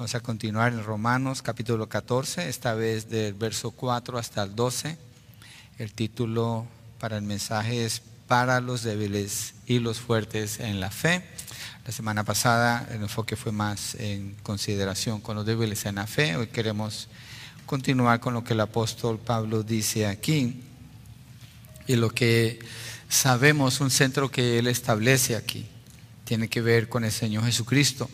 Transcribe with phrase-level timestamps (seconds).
[0.00, 4.96] Vamos a continuar en Romanos capítulo 14, esta vez del verso 4 hasta el 12.
[5.76, 6.66] El título
[6.98, 11.22] para el mensaje es Para los débiles y los fuertes en la fe.
[11.84, 16.34] La semana pasada el enfoque fue más en consideración con los débiles en la fe.
[16.34, 17.08] Hoy queremos
[17.66, 20.62] continuar con lo que el apóstol Pablo dice aquí
[21.86, 22.58] y lo que
[23.10, 25.66] sabemos, un centro que él establece aquí,
[26.24, 28.08] tiene que ver con el Señor Jesucristo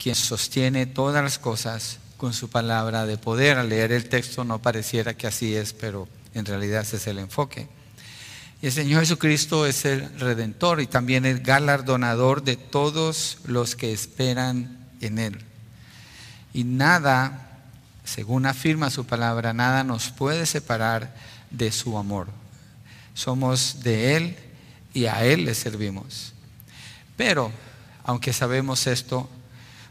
[0.00, 3.58] quien sostiene todas las cosas con su palabra de poder.
[3.58, 7.18] Al leer el texto no pareciera que así es, pero en realidad ese es el
[7.18, 7.68] enfoque.
[8.62, 13.92] Y el Señor Jesucristo es el redentor y también el galardonador de todos los que
[13.92, 15.38] esperan en Él.
[16.54, 17.58] Y nada,
[18.04, 21.14] según afirma su palabra, nada nos puede separar
[21.50, 22.28] de su amor.
[23.12, 24.36] Somos de Él
[24.94, 26.32] y a Él le servimos.
[27.18, 27.52] Pero,
[28.04, 29.28] aunque sabemos esto,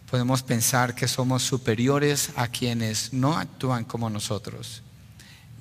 [0.09, 4.81] podemos pensar que somos superiores a quienes no actúan como nosotros.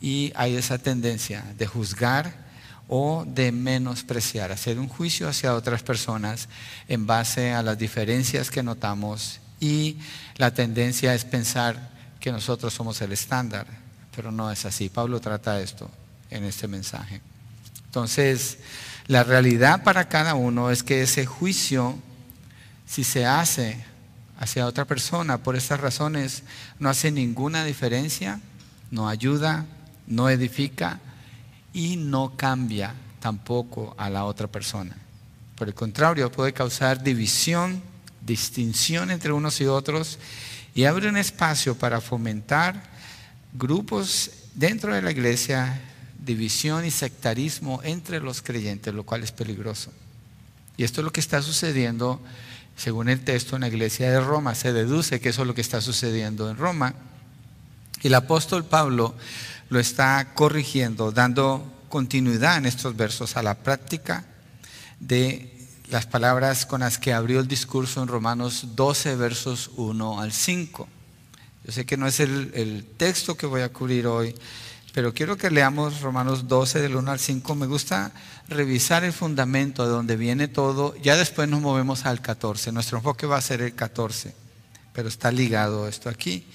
[0.01, 2.49] Y hay esa tendencia de juzgar
[2.89, 6.49] o de menospreciar, hacer un juicio hacia otras personas
[6.89, 9.99] en base a las diferencias que notamos y
[10.37, 13.67] la tendencia es pensar que nosotros somos el estándar,
[14.17, 14.89] pero no es así.
[14.89, 15.91] Pablo trata esto
[16.31, 17.21] en este mensaje.
[17.85, 18.59] Entonces,
[19.09, 21.99] la realidad para cada uno es que ese juicio,
[22.87, 23.88] si se hace
[24.39, 26.45] hacia otra persona por esas razones
[26.79, 28.41] no hace ninguna diferencia,
[28.91, 29.67] no ayuda,
[30.07, 31.01] no edifica
[31.73, 34.97] y no cambia tampoco a la otra persona.
[35.57, 37.83] Por el contrario, puede causar división,
[38.21, 40.19] distinción entre unos y otros
[40.75, 42.81] y abre un espacio para fomentar
[43.53, 45.81] grupos dentro de la iglesia,
[46.25, 49.93] división y sectarismo entre los creyentes, lo cual es peligroso.
[50.77, 52.21] Y esto es lo que está sucediendo
[52.79, 54.55] según el texto en la iglesia de Roma.
[54.55, 56.95] Se deduce que eso es lo que está sucediendo en Roma.
[58.01, 59.15] Y el apóstol Pablo
[59.69, 64.25] lo está corrigiendo, dando continuidad en estos versos a la práctica
[65.01, 65.55] de
[65.91, 70.89] las palabras con las que abrió el discurso en Romanos 12, versos 1 al 5.
[71.65, 74.35] Yo sé que no es el, el texto que voy a cubrir hoy,
[74.95, 77.55] pero quiero que leamos Romanos 12 del 1 al 5.
[77.55, 78.13] Me gusta
[78.49, 80.97] revisar el fundamento de donde viene todo.
[80.97, 82.73] Ya después nos movemos al 14.
[82.73, 84.35] Nuestro enfoque va a ser el 14,
[84.93, 86.47] pero está ligado esto aquí.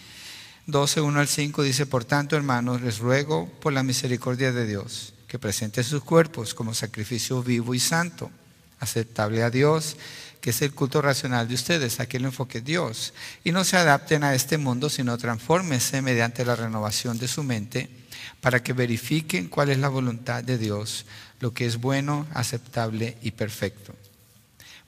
[0.66, 5.14] 12, 1 al 5 dice, por tanto, hermanos, les ruego por la misericordia de Dios
[5.28, 8.30] que presenten sus cuerpos como sacrificio vivo y santo,
[8.80, 9.98] aceptable a Dios,
[10.40, 14.24] que es el culto racional de ustedes, aquí el enfoque Dios, y no se adapten
[14.24, 17.90] a este mundo, sino transfórmense mediante la renovación de su mente
[18.42, 21.06] para que verifiquen cuál es la voluntad de Dios,
[21.40, 23.94] lo que es bueno, aceptable y perfecto.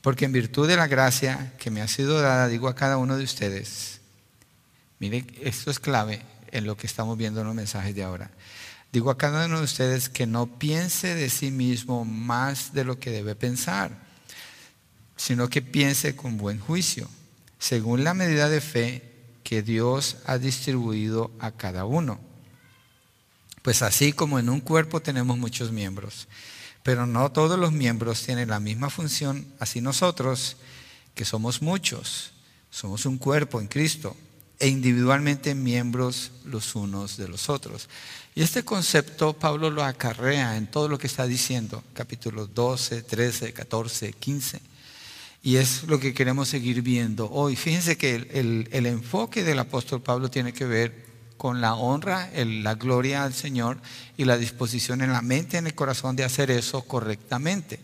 [0.01, 3.17] Porque en virtud de la gracia que me ha sido dada, digo a cada uno
[3.17, 4.01] de ustedes,
[4.99, 8.29] mire, esto es clave en lo que estamos viendo en los mensajes de ahora.
[8.91, 12.99] Digo a cada uno de ustedes que no piense de sí mismo más de lo
[12.99, 13.91] que debe pensar,
[15.17, 17.09] sino que piense con buen juicio,
[17.59, 19.11] según la medida de fe
[19.43, 22.19] que Dios ha distribuido a cada uno.
[23.65, 26.27] Pues así como en un cuerpo tenemos muchos miembros,
[26.83, 30.57] pero no todos los miembros tienen la misma función, así nosotros,
[31.15, 32.29] que somos muchos,
[32.69, 34.15] somos un cuerpo en Cristo
[34.59, 37.89] e individualmente miembros los unos de los otros.
[38.35, 43.51] Y este concepto Pablo lo acarrea en todo lo que está diciendo, capítulos 12, 13,
[43.51, 44.61] 14, 15.
[45.41, 47.55] Y es lo que queremos seguir viendo hoy.
[47.55, 51.04] Fíjense que el, el enfoque del apóstol Pablo tiene que ver
[51.37, 53.77] con la honra, la gloria al Señor
[54.17, 57.79] y la disposición en la mente, en el corazón de hacer eso correctamente.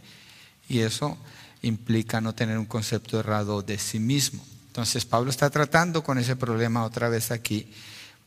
[0.70, 1.18] Y eso
[1.62, 4.44] implica no tener un concepto errado de sí mismo.
[4.68, 7.74] Entonces Pablo está tratando con ese problema otra vez aquí,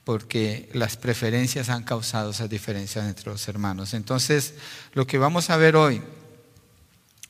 [0.04, 3.94] porque las preferencias han causado esas diferencias entre los hermanos.
[3.94, 4.54] Entonces,
[4.92, 6.02] lo que vamos a ver hoy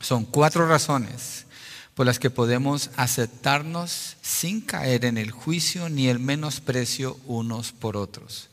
[0.00, 1.46] son cuatro razones
[1.94, 7.96] por las que podemos aceptarnos sin caer en el juicio ni el menosprecio unos por
[7.96, 8.48] otros.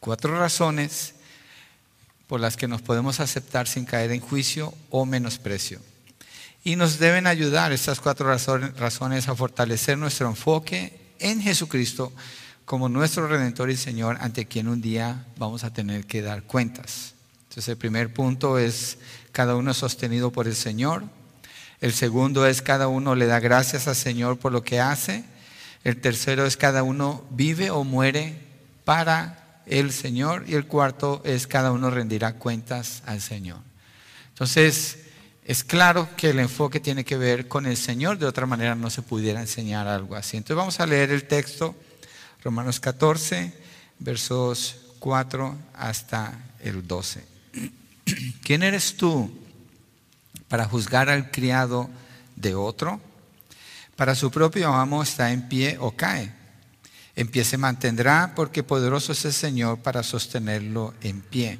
[0.00, 1.14] Cuatro razones
[2.26, 5.80] por las que nos podemos aceptar sin caer en juicio o menosprecio.
[6.64, 12.12] Y nos deben ayudar estas cuatro razones a fortalecer nuestro enfoque en Jesucristo
[12.64, 17.14] como nuestro Redentor y Señor ante quien un día vamos a tener que dar cuentas.
[17.48, 18.98] Entonces el primer punto es
[19.32, 21.04] cada uno sostenido por el Señor,
[21.82, 25.24] el segundo es cada uno le da gracias al Señor por lo que hace.
[25.82, 28.38] El tercero es cada uno vive o muere
[28.84, 30.44] para el Señor.
[30.46, 33.58] Y el cuarto es cada uno rendirá cuentas al Señor.
[34.28, 34.98] Entonces,
[35.44, 38.88] es claro que el enfoque tiene que ver con el Señor, de otra manera no
[38.88, 40.36] se pudiera enseñar algo así.
[40.36, 41.74] Entonces vamos a leer el texto,
[42.44, 43.52] Romanos 14,
[43.98, 47.24] versos 4 hasta el 12.
[48.44, 49.41] ¿Quién eres tú
[50.52, 51.88] para juzgar al criado
[52.36, 53.00] de otro?
[53.96, 56.30] Para su propio amo está en pie o cae.
[57.16, 61.58] En pie se mantendrá porque poderoso es el Señor para sostenerlo en pie.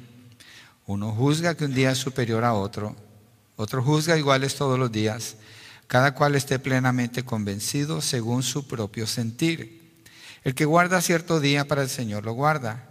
[0.85, 2.95] Uno juzga que un día es superior a otro,
[3.55, 5.37] otro juzga iguales todos los días,
[5.87, 10.03] cada cual esté plenamente convencido según su propio sentir.
[10.43, 12.89] El que guarda cierto día para el Señor lo guarda.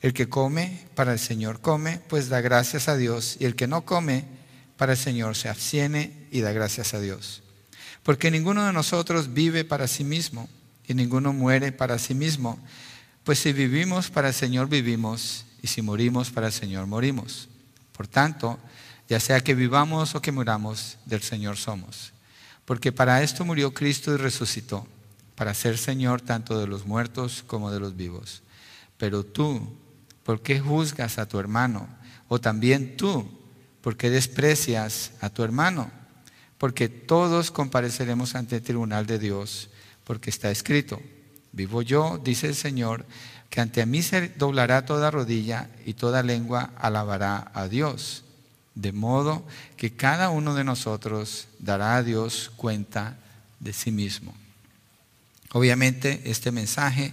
[0.00, 3.36] El que come para el Señor come, pues da gracias a Dios.
[3.40, 4.42] Y el que no come
[4.76, 7.42] para el Señor se abstiene y da gracias a Dios.
[8.02, 10.48] Porque ninguno de nosotros vive para sí mismo
[10.86, 12.58] y ninguno muere para sí mismo.
[13.24, 17.48] Pues si vivimos para el Señor vivimos y si morimos para el Señor morimos.
[17.96, 18.58] Por tanto,
[19.08, 22.12] ya sea que vivamos o que muramos, del Señor somos.
[22.64, 24.86] Porque para esto murió Cristo y resucitó,
[25.34, 28.42] para ser Señor tanto de los muertos como de los vivos.
[28.96, 29.76] Pero tú,
[30.22, 31.88] ¿por qué juzgas a tu hermano?
[32.28, 33.28] O también tú,
[33.84, 35.92] ¿por qué desprecias a tu hermano?
[36.64, 39.68] porque todos compareceremos ante el tribunal de Dios,
[40.04, 40.98] porque está escrito,
[41.52, 43.04] vivo yo, dice el Señor,
[43.50, 48.24] que ante mí se doblará toda rodilla y toda lengua alabará a Dios.
[48.74, 49.46] De modo
[49.76, 53.18] que cada uno de nosotros dará a Dios cuenta
[53.60, 54.34] de sí mismo.
[55.52, 57.12] Obviamente este mensaje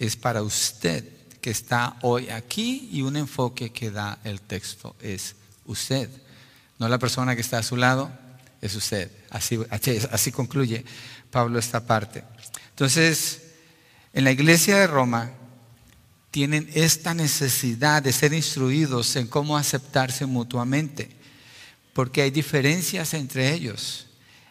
[0.00, 1.08] es para usted
[1.40, 5.36] que está hoy aquí y un enfoque que da el texto es
[5.66, 6.08] usted,
[6.78, 8.10] no la persona que está a su lado,
[8.60, 9.10] es usted.
[9.30, 10.84] Así, concluye
[11.30, 12.24] Pablo esta parte.
[12.70, 13.42] Entonces,
[14.12, 15.32] en la iglesia de Roma
[16.30, 21.10] tienen esta necesidad de ser instruidos en cómo aceptarse mutuamente,
[21.92, 24.06] porque hay diferencias entre ellos.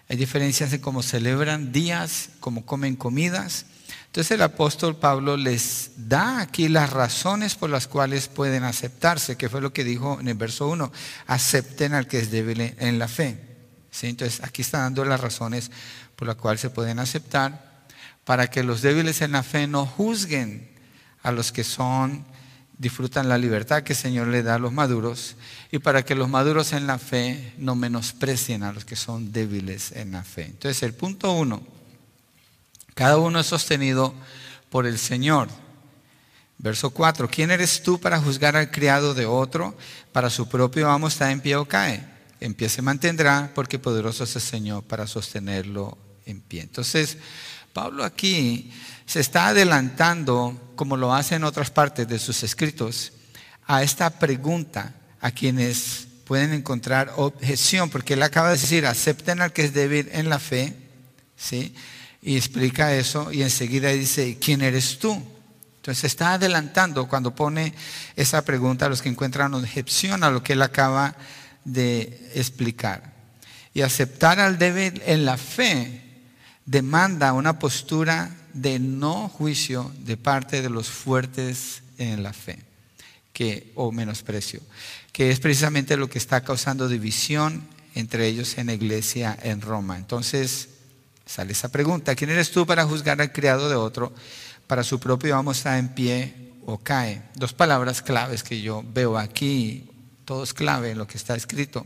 [0.09, 3.65] Hay diferencias en cómo celebran días, cómo comen comidas.
[4.11, 9.47] Entonces el apóstol Pablo les da aquí las razones por las cuales pueden aceptarse, que
[9.47, 10.91] fue lo que dijo en el verso 1,
[11.27, 13.39] acepten al que es débil en la fe.
[14.01, 15.71] Entonces aquí está dando las razones
[16.17, 17.85] por las cuales se pueden aceptar
[18.25, 20.69] para que los débiles en la fe no juzguen
[21.23, 22.25] a los que son,
[22.77, 25.37] disfrutan la libertad que el Señor le da a los maduros
[25.71, 29.93] y para que los maduros en la fe no menosprecien a los que son débiles
[29.93, 30.47] en la fe.
[30.47, 31.63] Entonces el punto uno,
[32.93, 34.13] cada uno es sostenido
[34.69, 35.49] por el Señor.
[36.57, 39.75] Verso 4, ¿quién eres tú para juzgar al criado de otro?
[40.11, 42.11] Para su propio amo está en pie o cae
[42.41, 46.61] en pie se mantendrá, porque poderoso es el Señor para sostenerlo en pie.
[46.61, 47.17] Entonces,
[47.71, 48.73] Pablo aquí
[49.05, 53.13] se está adelantando, como lo hace en otras partes de sus escritos,
[53.67, 59.53] a esta pregunta a quienes pueden encontrar objeción, porque él acaba de decir, acepten al
[59.53, 60.75] que es débil en la fe,
[61.37, 61.75] ¿sí?
[62.21, 65.21] Y explica eso y enseguida dice, ¿quién eres tú?
[65.77, 67.73] Entonces está adelantando cuando pone
[68.15, 71.15] esa pregunta a los que encuentran objeción a lo que él acaba
[71.65, 73.13] de explicar.
[73.73, 76.03] Y aceptar al débil en la fe
[76.65, 82.59] demanda una postura de no juicio de parte de los fuertes en la fe,
[83.33, 84.61] que, o menosprecio,
[85.11, 89.97] que es precisamente lo que está causando división entre ellos en la iglesia en Roma.
[89.97, 90.69] Entonces
[91.31, 94.13] sale esa pregunta, ¿quién eres tú para juzgar al criado de otro?
[94.67, 97.23] Para su propio vamos estar en pie o cae.
[97.35, 99.87] Dos palabras claves que yo veo aquí
[100.25, 101.85] todo es clave en lo que está escrito.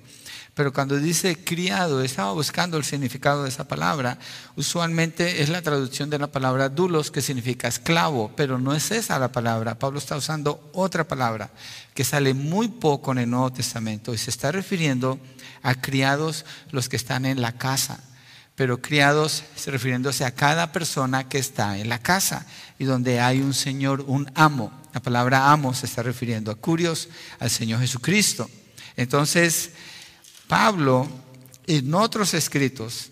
[0.54, 4.20] Pero cuando dice criado, estaba buscando el significado de esa palabra.
[4.56, 9.20] Usualmente es la traducción de la palabra dulos, que significa esclavo, pero no es esa
[9.20, 9.80] la palabra.
[9.80, 11.50] Pablo está usando otra palabra
[11.94, 15.20] que sale muy poco en el Nuevo Testamento y se está refiriendo
[15.62, 18.00] a criados los que están en la casa
[18.56, 22.46] pero criados refiriéndose a cada persona que está en la casa
[22.80, 24.72] y donde hay un Señor, un amo.
[24.94, 27.10] La palabra amo se está refiriendo a curios,
[27.40, 28.50] al Señor Jesucristo.
[28.96, 29.72] Entonces,
[30.48, 31.10] Pablo,
[31.68, 33.12] en otros escritos,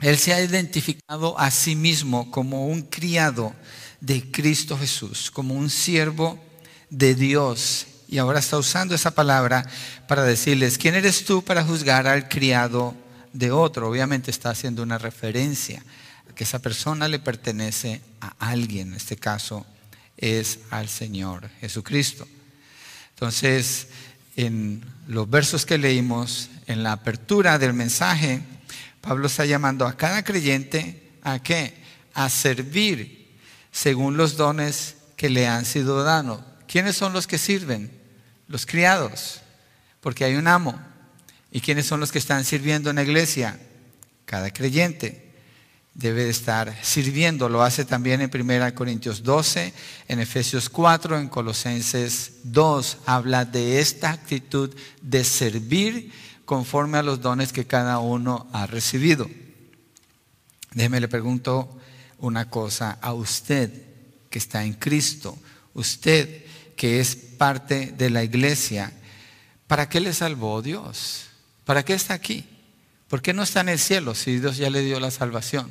[0.00, 3.54] él se ha identificado a sí mismo como un criado
[4.00, 6.42] de Cristo Jesús, como un siervo
[6.88, 7.86] de Dios.
[8.08, 9.68] Y ahora está usando esa palabra
[10.06, 12.94] para decirles, ¿quién eres tú para juzgar al criado
[13.38, 15.80] de otro, obviamente está haciendo una referencia
[16.28, 19.64] a que esa persona le pertenece a alguien, en este caso
[20.16, 22.26] es al Señor Jesucristo.
[23.10, 23.88] Entonces,
[24.34, 28.42] en los versos que leímos, en la apertura del mensaje,
[29.00, 31.80] Pablo está llamando a cada creyente a qué?
[32.14, 33.36] A servir
[33.70, 36.40] según los dones que le han sido dados.
[36.66, 37.92] ¿Quiénes son los que sirven?
[38.48, 39.40] Los criados,
[40.00, 40.76] porque hay un amo
[41.50, 43.58] ¿Y quiénes son los que están sirviendo en la iglesia?
[44.24, 45.32] Cada creyente
[45.94, 47.48] debe de estar sirviendo.
[47.48, 49.72] Lo hace también en 1 Corintios 12,
[50.08, 52.98] en Efesios 4, en Colosenses 2.
[53.06, 56.12] Habla de esta actitud de servir
[56.44, 59.28] conforme a los dones que cada uno ha recibido.
[60.72, 61.78] Déjeme le pregunto
[62.18, 63.70] una cosa a usted
[64.30, 65.38] que está en Cristo,
[65.74, 66.44] usted
[66.76, 68.92] que es parte de la iglesia,
[69.66, 71.27] ¿para qué le salvó Dios?
[71.68, 72.46] ¿Para qué está aquí?
[73.08, 75.70] ¿Por qué no está en el cielo si Dios ya le dio la salvación?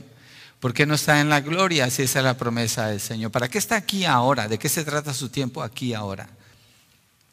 [0.59, 3.31] ¿Por qué no está en la gloria si esa es la promesa del Señor?
[3.31, 4.47] ¿Para qué está aquí ahora?
[4.47, 6.29] ¿De qué se trata su tiempo aquí ahora?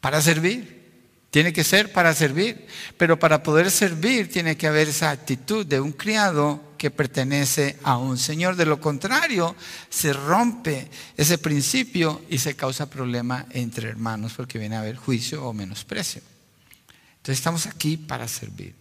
[0.01, 0.83] Para servir.
[1.29, 2.65] Tiene que ser para servir.
[2.97, 7.99] Pero para poder servir tiene que haber esa actitud de un criado que pertenece a
[7.99, 8.55] un Señor.
[8.55, 9.55] De lo contrario,
[9.91, 15.45] se rompe ese principio y se causa problema entre hermanos porque viene a haber juicio
[15.45, 16.23] o menosprecio.
[17.25, 18.75] Entonces estamos aquí para servir.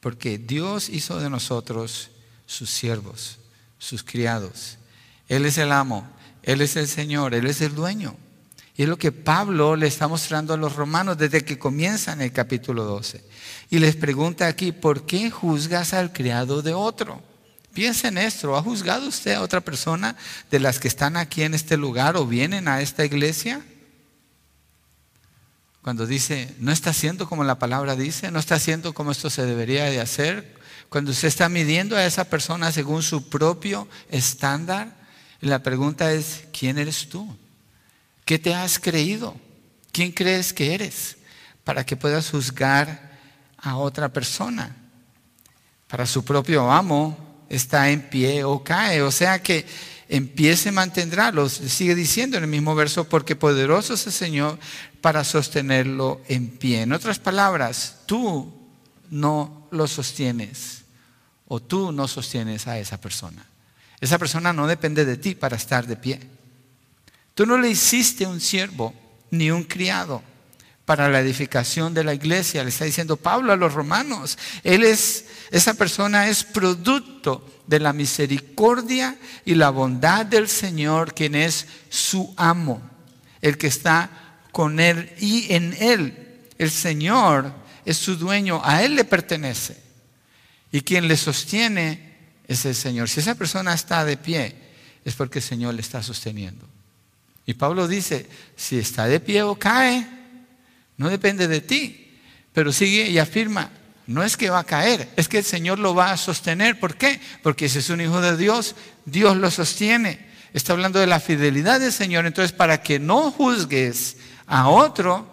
[0.00, 2.10] Porque Dios hizo de nosotros
[2.46, 3.40] sus siervos
[3.80, 4.76] sus criados.
[5.26, 6.08] Él es el amo,
[6.44, 8.14] Él es el Señor, Él es el dueño.
[8.76, 12.20] Y es lo que Pablo le está mostrando a los romanos desde que comienza en
[12.20, 13.24] el capítulo 12.
[13.70, 17.20] Y les pregunta aquí, ¿por qué juzgas al criado de otro?
[17.72, 20.16] Piensa en esto, ¿ha juzgado usted a otra persona
[20.50, 23.62] de las que están aquí en este lugar o vienen a esta iglesia?
[25.82, 29.46] Cuando dice, no está haciendo como la palabra dice, no está haciendo como esto se
[29.46, 30.58] debería de hacer,
[30.90, 34.94] cuando usted está midiendo a esa persona según su propio estándar,
[35.40, 37.36] la pregunta es, ¿quién eres tú?
[38.24, 39.36] ¿Qué te has creído?
[39.92, 41.16] ¿Quién crees que eres?
[41.64, 43.18] Para que puedas juzgar
[43.56, 44.76] a otra persona.
[45.88, 49.02] Para su propio amo está en pie o cae.
[49.02, 49.66] O sea que
[50.10, 54.58] empiece mantendrá, lo sigue diciendo en el mismo verso, porque poderoso es el Señor
[55.00, 56.82] para sostenerlo en pie.
[56.82, 58.52] En otras palabras, tú
[59.08, 60.82] no lo sostienes
[61.46, 63.46] o tú no sostienes a esa persona.
[64.00, 66.20] Esa persona no depende de ti para estar de pie.
[67.34, 68.92] Tú no le hiciste un siervo
[69.30, 70.22] ni un criado
[70.90, 72.64] para la edificación de la iglesia.
[72.64, 74.36] Le está diciendo Pablo a los romanos.
[74.64, 81.36] Él es, esa persona es producto de la misericordia y la bondad del Señor, quien
[81.36, 82.82] es su amo,
[83.40, 84.10] el que está
[84.50, 86.40] con él y en él.
[86.58, 87.54] El Señor
[87.84, 89.80] es su dueño, a él le pertenece.
[90.72, 92.16] Y quien le sostiene
[92.48, 93.08] es el Señor.
[93.08, 94.56] Si esa persona está de pie,
[95.04, 96.66] es porque el Señor le está sosteniendo.
[97.46, 100.18] Y Pablo dice, si está de pie o cae,
[101.00, 102.18] no depende de ti.
[102.52, 103.70] Pero sigue y afirma,
[104.06, 106.78] no es que va a caer, es que el Señor lo va a sostener.
[106.78, 107.18] ¿Por qué?
[107.42, 108.74] Porque si es un hijo de Dios,
[109.06, 110.28] Dios lo sostiene.
[110.52, 112.26] Está hablando de la fidelidad del Señor.
[112.26, 115.32] Entonces, para que no juzgues a otro,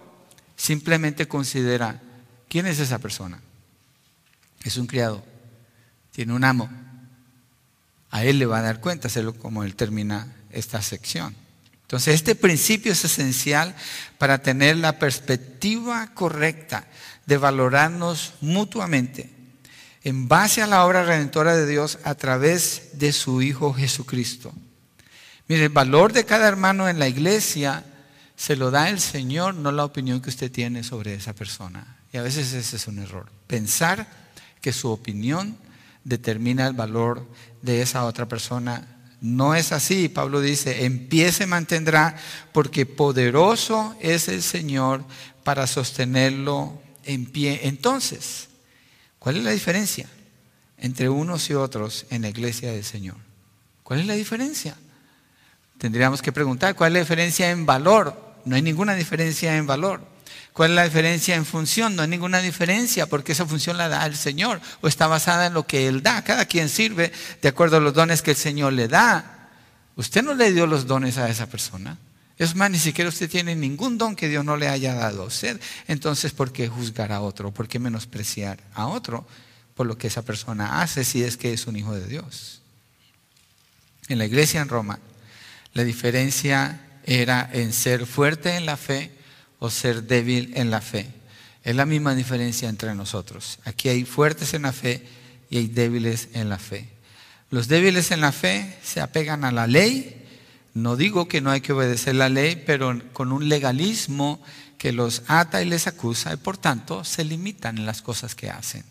[0.55, 2.01] simplemente considera,
[2.47, 3.41] ¿quién es esa persona?
[4.63, 5.23] es un criado,
[6.13, 6.69] tiene un amo.
[8.09, 11.35] A él le va a dar cuenta, hacerlo como él termina esta sección.
[11.87, 13.73] Entonces, este principio es esencial
[14.17, 16.85] para tener la perspectiva correcta
[17.25, 19.29] de valorarnos mutuamente
[20.03, 24.53] en base a la obra redentora de Dios a través de su Hijo Jesucristo.
[25.47, 27.85] Mire, el valor de cada hermano en la iglesia
[28.35, 31.99] se lo da el Señor, no la opinión que usted tiene sobre esa persona.
[32.11, 33.31] Y a veces ese es un error.
[33.47, 34.07] Pensar
[34.59, 35.57] que su opinión
[36.03, 37.25] determina el valor
[37.61, 38.96] de esa otra persona.
[39.19, 40.09] No es así.
[40.09, 42.15] Pablo dice, en pie se mantendrá
[42.51, 45.03] porque poderoso es el Señor
[45.43, 47.61] para sostenerlo en pie.
[47.63, 48.49] Entonces,
[49.19, 50.07] ¿cuál es la diferencia
[50.77, 53.17] entre unos y otros en la iglesia del Señor?
[53.83, 54.75] ¿Cuál es la diferencia?
[55.77, 58.35] Tendríamos que preguntar, ¿cuál es la diferencia en valor?
[58.45, 60.16] No hay ninguna diferencia en valor.
[60.53, 61.95] ¿Cuál es la diferencia en función?
[61.95, 65.53] No hay ninguna diferencia porque esa función la da el Señor o está basada en
[65.53, 66.23] lo que Él da.
[66.23, 69.49] Cada quien sirve de acuerdo a los dones que el Señor le da.
[69.95, 71.97] Usted no le dio los dones a esa persona.
[72.37, 75.25] Es más, ni siquiera usted tiene ningún don que Dios no le haya dado a
[75.25, 75.59] usted.
[75.87, 77.51] Entonces, ¿por qué juzgar a otro?
[77.51, 79.27] ¿Por qué menospreciar a otro
[79.73, 82.61] por lo que esa persona hace si es que es un hijo de Dios?
[84.07, 84.99] En la iglesia en Roma,
[85.73, 89.16] la diferencia era en ser fuerte en la fe
[89.59, 91.07] o ser débil en la fe.
[91.63, 93.59] Es la misma diferencia entre nosotros.
[93.65, 95.05] Aquí hay fuertes en la fe
[95.49, 96.89] y hay débiles en la fe.
[97.49, 100.25] Los débiles en la fe se apegan a la ley.
[100.73, 104.41] No digo que no hay que obedecer la ley, pero con un legalismo
[104.77, 108.49] que los ata y les acusa y por tanto se limitan en las cosas que
[108.49, 108.83] hacen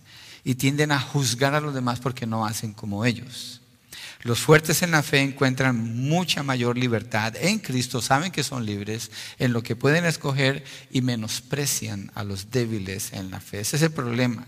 [0.42, 3.60] y tienden a juzgar a los demás porque no hacen como ellos.
[4.22, 9.10] Los fuertes en la fe encuentran mucha mayor libertad en Cristo, saben que son libres
[9.38, 13.60] en lo que pueden escoger y menosprecian a los débiles en la fe.
[13.60, 14.46] Ese es el problema.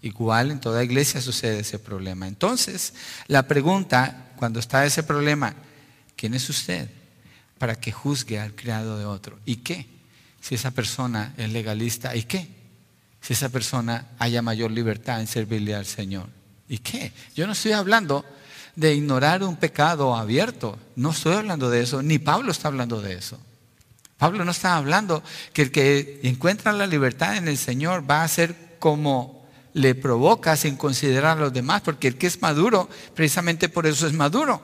[0.00, 2.28] Igual en toda iglesia sucede ese problema.
[2.28, 2.94] Entonces,
[3.26, 5.54] la pregunta, cuando está ese problema,
[6.14, 6.90] ¿quién es usted
[7.58, 9.38] para que juzgue al criado de otro?
[9.44, 9.86] ¿Y qué?
[10.40, 12.48] Si esa persona es legalista, ¿y qué?
[13.22, 16.28] Si esa persona haya mayor libertad en servirle al Señor.
[16.68, 17.12] ¿Y qué?
[17.34, 18.26] Yo no estoy hablando
[18.76, 20.78] de ignorar un pecado abierto.
[20.96, 23.38] No estoy hablando de eso, ni Pablo está hablando de eso.
[24.16, 28.28] Pablo no está hablando que el que encuentra la libertad en el Señor va a
[28.28, 33.68] ser como le provoca sin considerar a los demás, porque el que es maduro, precisamente
[33.68, 34.62] por eso es maduro.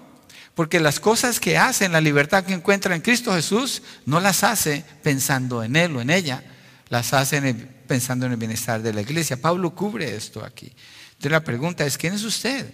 [0.54, 4.44] Porque las cosas que hace en la libertad que encuentra en Cristo Jesús, no las
[4.44, 6.44] hace pensando en Él o en ella,
[6.88, 7.40] las hace
[7.86, 9.40] pensando en el bienestar de la iglesia.
[9.40, 10.72] Pablo cubre esto aquí.
[11.12, 12.72] Entonces la pregunta es, ¿quién es usted?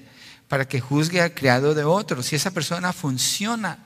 [0.48, 2.22] Para que juzgue al criado de otro.
[2.22, 3.78] Si esa persona funciona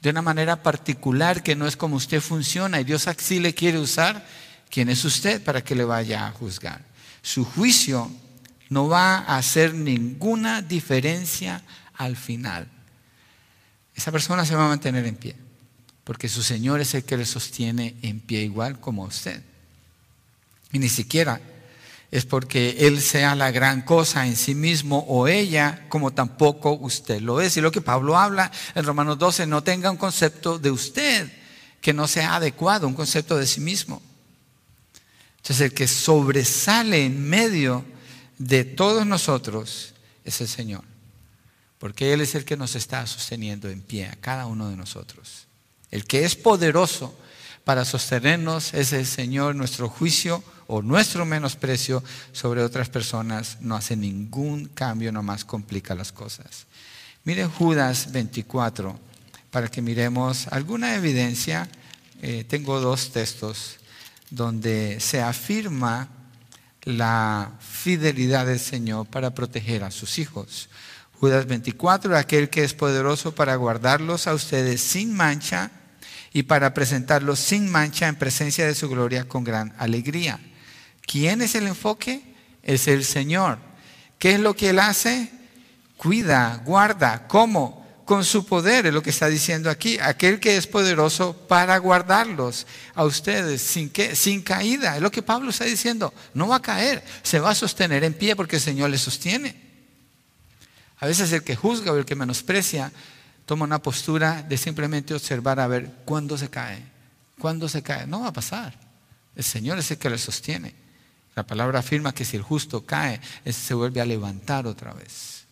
[0.00, 3.78] de una manera particular que no es como usted funciona y Dios así le quiere
[3.78, 4.26] usar,
[4.70, 6.84] ¿quién es usted para que le vaya a juzgar?
[7.22, 8.10] Su juicio
[8.68, 11.62] no va a hacer ninguna diferencia
[11.94, 12.68] al final.
[13.94, 15.34] Esa persona se va a mantener en pie,
[16.04, 19.42] porque su Señor es el que le sostiene en pie igual como usted.
[20.70, 21.40] Y ni siquiera
[22.10, 27.20] es porque Él sea la gran cosa en sí mismo o ella, como tampoco usted
[27.20, 27.56] lo es.
[27.56, 31.30] Y lo que Pablo habla en Romanos 12, no tenga un concepto de usted
[31.80, 34.02] que no sea adecuado, un concepto de sí mismo.
[35.36, 37.84] Entonces el que sobresale en medio
[38.38, 40.84] de todos nosotros es el Señor,
[41.78, 45.46] porque Él es el que nos está sosteniendo en pie a cada uno de nosotros.
[45.90, 47.14] El que es poderoso
[47.64, 53.96] para sostenernos es el Señor, nuestro juicio o nuestro menosprecio sobre otras personas no hace
[53.96, 56.66] ningún cambio, nomás complica las cosas.
[57.24, 58.98] Mire Judas 24,
[59.50, 61.68] para que miremos alguna evidencia.
[62.20, 63.76] Eh, tengo dos textos
[64.30, 66.08] donde se afirma
[66.82, 70.68] la fidelidad del Señor para proteger a sus hijos.
[71.14, 75.70] Judas 24, aquel que es poderoso para guardarlos a ustedes sin mancha
[76.32, 80.38] y para presentarlos sin mancha en presencia de su gloria con gran alegría.
[81.08, 82.22] ¿Quién es el enfoque?
[82.62, 83.58] Es el Señor.
[84.18, 85.30] ¿Qué es lo que Él hace?
[85.96, 87.26] Cuida, guarda.
[87.26, 87.86] ¿Cómo?
[88.04, 89.98] Con su poder, es lo que está diciendo aquí.
[90.00, 94.96] Aquel que es poderoso para guardarlos a ustedes sin, que, sin caída.
[94.96, 96.12] Es lo que Pablo está diciendo.
[96.34, 99.56] No va a caer, se va a sostener en pie porque el Señor le sostiene.
[100.98, 102.92] A veces el que juzga o el que menosprecia
[103.46, 106.82] toma una postura de simplemente observar a ver cuándo se cae.
[107.38, 108.06] ¿Cuándo se cae?
[108.06, 108.78] No va a pasar.
[109.34, 110.87] El Señor es el que le sostiene.
[111.38, 115.44] La palabra afirma que si el justo cae, se vuelve a levantar otra vez.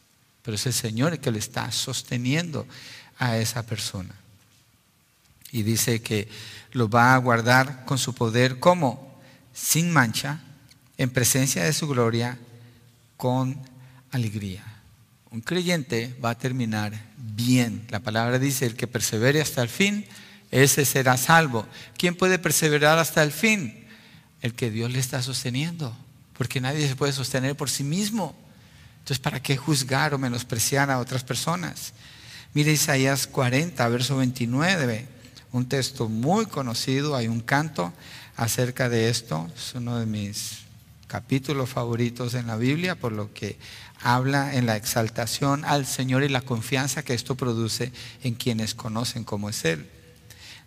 [0.43, 2.67] Pero es el Señor el que le está sosteniendo
[3.21, 4.13] a esa persona.
[5.53, 6.29] Y dice que
[6.73, 9.17] lo va a guardar con su poder como
[9.55, 10.41] sin mancha,
[10.99, 12.37] en presencia de su gloria,
[13.17, 13.57] con
[14.11, 14.65] alegría.
[15.31, 17.87] Un creyente va a terminar bien.
[17.91, 20.05] La palabra dice, el que persevere hasta el fin,
[20.51, 21.65] ese será salvo.
[21.97, 23.86] ¿Quién puede perseverar hasta el fin?
[24.43, 25.97] El que Dios le está sosteniendo,
[26.37, 28.35] porque nadie se puede sostener por sí mismo.
[28.99, 31.93] Entonces, ¿para qué juzgar o menospreciar a otras personas?
[32.55, 35.07] Mire Isaías 40, verso 29,
[35.53, 37.93] un texto muy conocido, hay un canto
[38.37, 40.59] acerca de esto, es uno de mis
[41.07, 43.59] capítulos favoritos en la Biblia, por lo que
[44.03, 49.25] habla en la exaltación al Señor y la confianza que esto produce en quienes conocen
[49.25, 49.89] cómo es Él.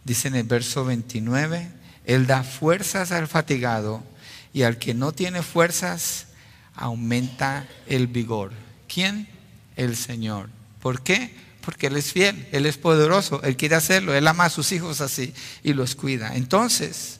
[0.04, 1.72] Dice en el verso 29,
[2.10, 4.04] él da fuerzas al fatigado
[4.52, 6.26] y al que no tiene fuerzas
[6.74, 8.52] aumenta el vigor.
[8.92, 9.28] ¿Quién?
[9.76, 10.50] El Señor.
[10.82, 11.36] ¿Por qué?
[11.62, 15.02] Porque Él es fiel, Él es poderoso, Él quiere hacerlo, Él ama a sus hijos
[15.02, 16.36] así y los cuida.
[16.36, 17.20] Entonces,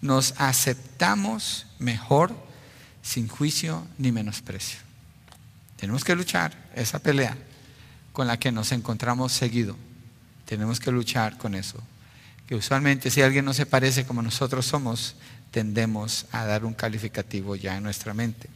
[0.00, 2.34] nos aceptamos mejor
[3.02, 4.80] sin juicio ni menosprecio.
[5.76, 7.38] Tenemos que luchar esa pelea
[8.12, 9.76] con la que nos encontramos seguido.
[10.44, 11.80] Tenemos que luchar con eso
[12.46, 15.16] que usualmente si alguien no se parece como nosotros somos,
[15.50, 18.48] tendemos a dar un calificativo ya en nuestra mente.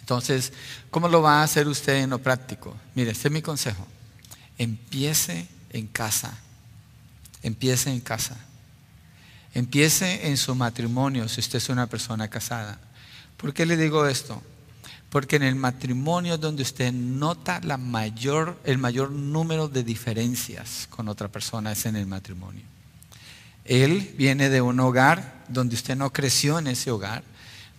[0.00, 0.52] Entonces,
[0.90, 2.76] ¿cómo lo va a hacer usted en lo práctico?
[2.94, 3.86] Mire, este es mi consejo.
[4.56, 6.36] Empiece en casa.
[7.42, 8.36] Empiece en casa.
[9.54, 12.78] Empiece en su matrimonio si usted es una persona casada.
[13.36, 14.42] ¿Por qué le digo esto?
[15.10, 20.86] Porque en el matrimonio es donde usted nota la mayor, el mayor número de diferencias
[20.90, 22.62] con otra persona es en el matrimonio.
[23.64, 27.22] Él viene de un hogar donde usted no creció en ese hogar,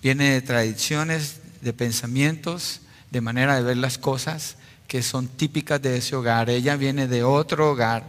[0.01, 4.55] viene de tradiciones, de pensamientos, de manera de ver las cosas
[4.87, 6.49] que son típicas de ese hogar.
[6.49, 8.03] Ella viene de otro hogar.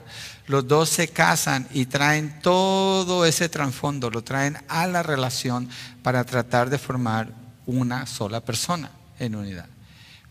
[0.46, 5.68] Los dos se casan y traen todo ese trasfondo, lo traen a la relación
[6.02, 7.28] para tratar de formar
[7.66, 9.68] una sola persona en unidad.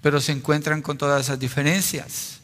[0.01, 2.39] Pero se encuentran con todas esas diferencias.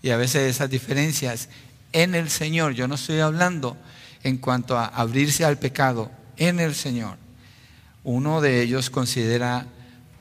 [0.00, 1.50] Y a veces esas diferencias
[1.92, 3.76] en el Señor, yo no estoy hablando
[4.22, 7.16] en cuanto a abrirse al pecado, en el Señor.
[8.04, 9.66] Uno de ellos considera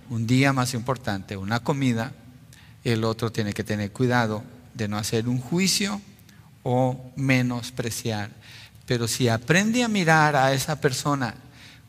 [0.09, 2.13] un día más importante, una comida,
[2.83, 6.01] el otro tiene que tener cuidado de no hacer un juicio
[6.63, 8.29] o menospreciar.
[8.85, 11.35] Pero si aprende a mirar a esa persona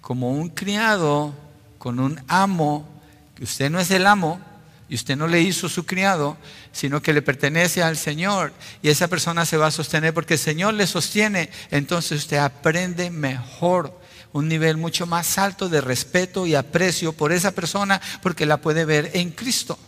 [0.01, 1.35] como un criado
[1.79, 2.98] con un amo,
[3.41, 4.41] usted no es el amo
[4.89, 6.37] y usted no le hizo su criado,
[6.73, 10.41] sino que le pertenece al Señor y esa persona se va a sostener porque el
[10.41, 13.99] Señor le sostiene, entonces usted aprende mejor
[14.33, 18.85] un nivel mucho más alto de respeto y aprecio por esa persona porque la puede
[18.85, 19.79] ver en Cristo.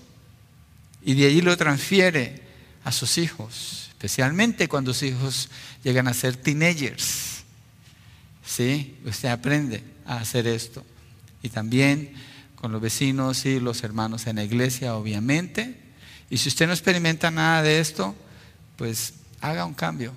[1.03, 2.43] Y de allí lo transfiere
[2.85, 5.49] a sus hijos, especialmente cuando sus hijos
[5.83, 7.43] llegan a ser teenagers.
[8.45, 8.99] ¿Sí?
[9.05, 10.85] Usted aprende a hacer esto.
[11.43, 12.13] Y también
[12.61, 15.81] con los vecinos y los hermanos en la iglesia, obviamente.
[16.29, 18.15] Y si usted no experimenta nada de esto,
[18.77, 20.13] pues haga un cambio,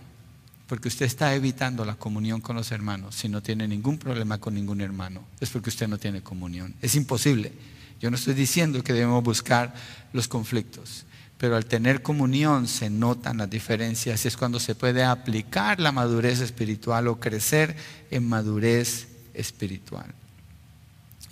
[0.67, 3.15] porque usted está evitando la comunión con los hermanos.
[3.15, 6.75] Si no tiene ningún problema con ningún hermano, es porque usted no tiene comunión.
[6.81, 7.53] Es imposible.
[8.01, 9.73] Yo no estoy diciendo que debemos buscar
[10.11, 11.05] los conflictos,
[11.37, 15.93] pero al tener comunión se notan las diferencias y es cuando se puede aplicar la
[15.93, 17.75] madurez espiritual o crecer
[18.11, 20.13] en madurez espiritual.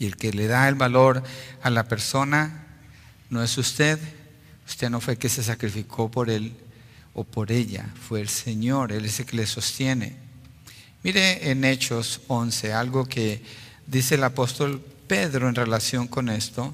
[0.02, 1.22] Y el que le da el valor
[1.62, 2.66] a la persona
[3.30, 4.00] no es usted,
[4.68, 6.56] usted no fue el que se sacrificó por él
[7.14, 10.16] o por ella, fue el Señor, Él es el que le sostiene.
[11.04, 13.44] Mire en Hechos 11 algo que
[13.86, 16.74] dice el apóstol Pedro en relación con esto,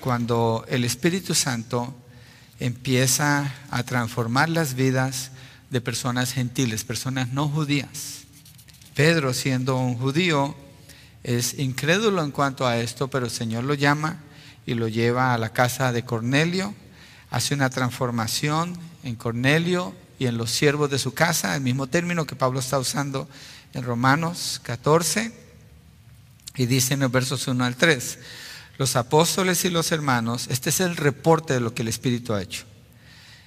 [0.00, 1.96] cuando el Espíritu Santo
[2.60, 5.30] empieza a transformar las vidas
[5.70, 8.24] de personas gentiles, personas no judías.
[8.94, 10.54] Pedro, siendo un judío,
[11.24, 14.20] es incrédulo en cuanto a esto, pero el Señor lo llama
[14.66, 16.74] y lo lleva a la casa de Cornelio,
[17.30, 22.26] hace una transformación en Cornelio y en los siervos de su casa, el mismo término
[22.26, 23.28] que Pablo está usando
[23.72, 25.32] en Romanos 14.
[26.56, 28.18] Y dice en los versos 1 al 3,
[28.78, 32.42] los apóstoles y los hermanos, este es el reporte de lo que el Espíritu ha
[32.42, 32.64] hecho.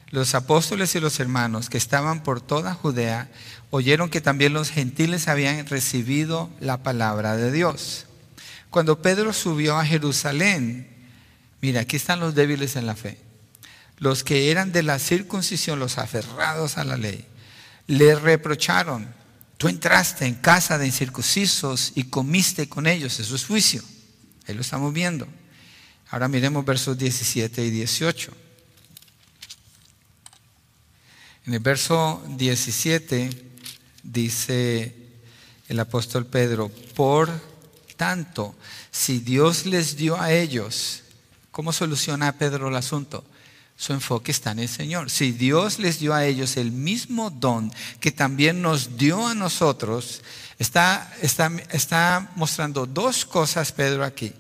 [0.10, 3.30] Los apóstoles y los hermanos que estaban por toda Judea
[3.72, 8.06] oyeron que también los gentiles habían recibido la palabra de Dios.
[8.70, 10.88] Cuando Pedro subió a Jerusalén,
[11.62, 13.17] mira, aquí están los débiles en la fe,
[13.98, 17.26] los que eran de la circuncisión, los aferrados a la ley,
[17.88, 19.17] le reprocharon
[19.58, 23.20] Tú entraste en casa de incircuncisos y comiste con ellos.
[23.20, 23.82] Eso es juicio.
[24.48, 25.28] Ahí lo estamos viendo.
[26.10, 28.32] Ahora miremos versos 17 y 18.
[31.48, 33.30] En el verso 17
[34.04, 34.94] dice
[35.70, 37.30] el apóstol Pedro, por
[37.96, 38.54] tanto,
[38.92, 41.04] si Dios les dio a ellos,
[41.52, 43.24] ¿cómo soluciona Pedro el asunto?
[43.78, 45.10] Su enfoque está en el Señor.
[45.10, 50.24] Si Dios les dio a ellos el mismo don que también nos dio a nosotros,
[50.60, 54.34] está, está, está mostrando dos cosas Pedro aquí.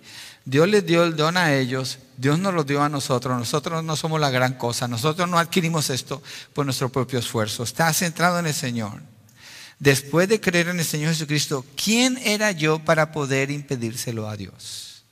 [0.47, 3.97] Dios les dio el don a ellos, Dios nos lo dio a nosotros, nosotros no
[3.97, 8.47] somos la gran cosa, nosotros no adquirimos esto por nuestro propio esfuerzo, está centrado en
[8.47, 9.01] el Señor.
[9.77, 15.03] Después de creer en el Señor Jesucristo, ¿quién era yo para poder impedírselo a Dios?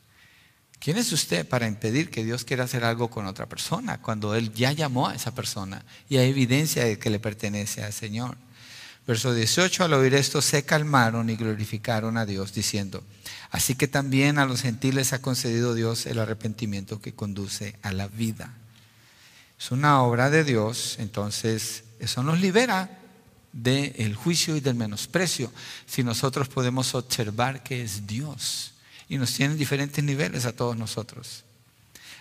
[0.80, 4.54] ¿Quién es usted para impedir que Dios quiera hacer algo con otra persona cuando Él
[4.54, 8.38] ya llamó a esa persona y hay evidencia de que le pertenece al Señor?
[9.08, 13.04] Verso 18, al oír esto se calmaron y glorificaron a Dios diciendo,
[13.52, 18.08] así que también a los gentiles ha concedido Dios el arrepentimiento que conduce a la
[18.08, 18.52] vida.
[19.60, 23.00] Es una obra de Dios, entonces eso nos libera
[23.54, 25.52] del juicio y del menosprecio
[25.86, 28.74] si nosotros podemos observar que es Dios
[29.08, 31.44] y nos tienen diferentes niveles a todos nosotros.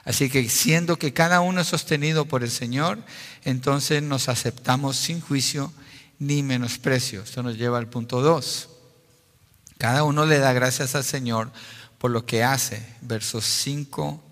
[0.04, 2.98] Así que siendo que cada uno es sostenido por el Señor,
[3.42, 5.72] entonces nos aceptamos sin juicio
[6.18, 7.22] ni menosprecio.
[7.22, 8.68] Esto nos lleva al punto 2.
[9.78, 11.50] Cada uno le da gracias al Señor
[11.98, 12.86] por lo que hace.
[13.00, 14.22] Versos 5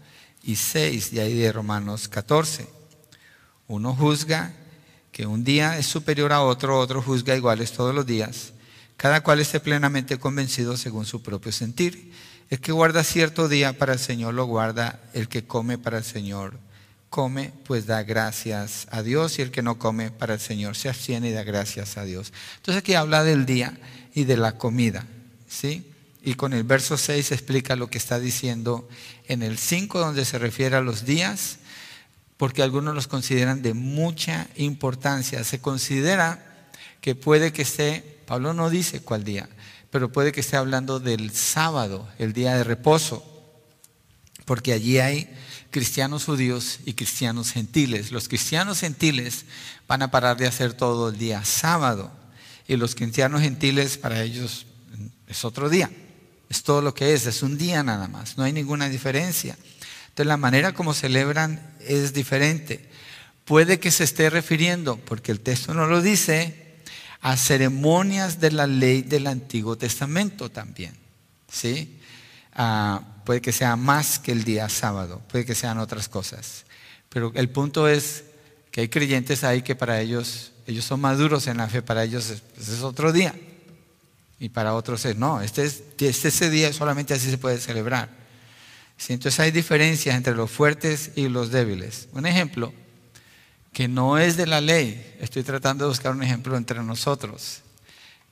[0.44, 2.68] y 6 de ahí de Romanos 14.
[3.68, 4.54] Uno juzga
[5.10, 8.52] que un día es superior a otro, otro juzga iguales todos los días.
[8.96, 12.12] Cada cual esté plenamente convencido según su propio sentir.
[12.50, 16.04] El que guarda cierto día para el Señor lo guarda, el que come para el
[16.04, 16.58] Señor
[17.12, 20.88] come, pues da gracias a Dios, y el que no come para el Señor se
[20.88, 22.32] abstiene y da gracias a Dios.
[22.56, 23.78] Entonces aquí habla del día
[24.14, 25.04] y de la comida,
[25.46, 25.86] ¿sí?
[26.22, 28.88] Y con el verso 6 explica lo que está diciendo
[29.28, 31.58] en el 5, donde se refiere a los días,
[32.38, 35.44] porque algunos los consideran de mucha importancia.
[35.44, 36.66] Se considera
[37.02, 39.50] que puede que esté, Pablo no dice cuál día,
[39.90, 43.22] pero puede que esté hablando del sábado, el día de reposo,
[44.46, 45.28] porque allí hay
[45.72, 48.12] cristianos judíos y cristianos gentiles.
[48.12, 49.46] Los cristianos gentiles
[49.88, 52.12] van a parar de hacer todo el día sábado
[52.68, 54.66] y los cristianos gentiles para ellos
[55.26, 55.90] es otro día.
[56.48, 59.56] Es todo lo que es, es un día nada más, no hay ninguna diferencia.
[60.04, 62.90] Entonces la manera como celebran es diferente.
[63.46, 66.82] Puede que se esté refiriendo, porque el texto no lo dice,
[67.22, 70.94] a ceremonias de la ley del Antiguo Testamento también.
[71.50, 71.98] ¿sí?
[72.54, 76.64] Ah, puede que sea más que el día sábado, puede que sean otras cosas.
[77.08, 78.24] Pero el punto es
[78.70, 82.30] que hay creyentes ahí que para ellos, ellos son maduros en la fe, para ellos
[82.30, 83.34] es, pues, otro día.
[84.38, 88.08] Y para otros es, no, este es, este ese día, solamente así se puede celebrar.
[89.08, 92.08] Entonces hay diferencias entre los fuertes y los débiles.
[92.12, 92.72] Un ejemplo,
[93.72, 95.16] que no es de la ley.
[95.20, 97.62] Estoy tratando de buscar un ejemplo entre nosotros,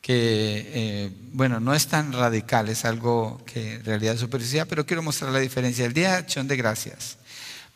[0.00, 4.86] que, eh, bueno, no es tan radical, es algo que en realidad es superficial, pero
[4.86, 5.84] quiero mostrar la diferencia.
[5.84, 7.18] El Día de Acción de Gracias,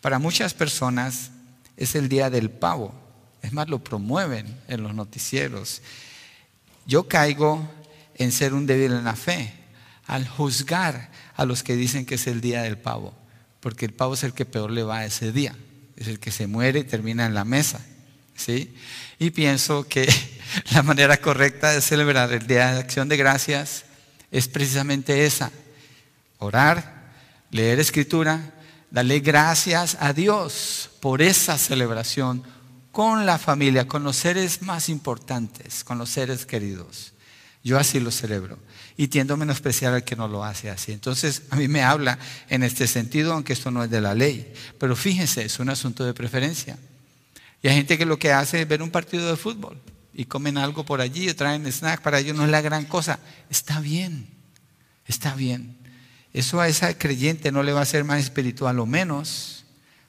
[0.00, 1.30] para muchas personas
[1.76, 2.94] es el Día del Pavo.
[3.42, 5.82] Es más, lo promueven en los noticieros.
[6.86, 7.68] Yo caigo
[8.14, 9.52] en ser un débil en la fe,
[10.06, 13.14] al juzgar a los que dicen que es el Día del Pavo,
[13.60, 15.54] porque el pavo es el que peor le va ese día
[15.96, 17.84] es el que se muere y termina en la mesa.
[18.34, 18.74] ¿Sí?
[19.18, 20.08] Y pienso que
[20.72, 23.84] la manera correcta de celebrar el Día de Acción de Gracias
[24.30, 25.50] es precisamente esa.
[26.38, 27.12] Orar,
[27.50, 28.52] leer escritura,
[28.90, 32.42] darle gracias a Dios por esa celebración
[32.90, 37.12] con la familia, con los seres más importantes, con los seres queridos.
[37.62, 38.58] Yo así lo celebro
[38.96, 40.92] y tiendo a menospreciar al que no lo hace así.
[40.92, 42.18] Entonces, a mí me habla
[42.48, 44.52] en este sentido, aunque esto no es de la ley.
[44.78, 46.78] Pero fíjense, es un asunto de preferencia.
[47.64, 49.80] Y hay gente que lo que hace es ver un partido de fútbol
[50.12, 53.18] y comen algo por allí y traen snack, para ellos no es la gran cosa.
[53.48, 54.28] Está bien,
[55.06, 55.78] está bien.
[56.34, 59.64] Eso a esa creyente no le va a ser más espiritual o menos,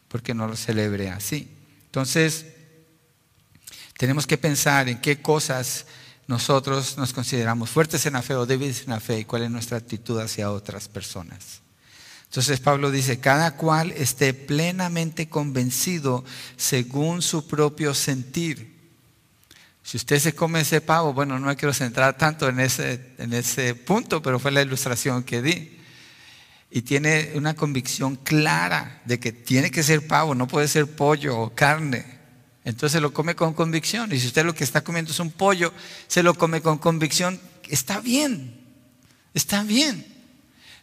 [0.10, 1.50] porque no lo celebre así.
[1.86, 2.46] Entonces,
[3.98, 5.86] tenemos que pensar en qué cosas
[6.28, 9.50] nosotros nos consideramos fuertes en la fe o débiles en la fe y cuál es
[9.50, 11.62] nuestra actitud hacia otras personas.
[12.36, 16.26] Entonces Pablo dice, cada cual esté plenamente convencido
[16.58, 18.76] según su propio sentir.
[19.82, 23.32] Si usted se come ese pavo, bueno, no me quiero centrar tanto en ese, en
[23.32, 25.80] ese punto, pero fue la ilustración que di.
[26.70, 31.40] Y tiene una convicción clara de que tiene que ser pavo, no puede ser pollo
[31.40, 32.04] o carne.
[32.66, 34.12] Entonces lo come con convicción.
[34.12, 35.72] Y si usted lo que está comiendo es un pollo,
[36.08, 38.60] se lo come con convicción, está bien,
[39.34, 40.15] está bien.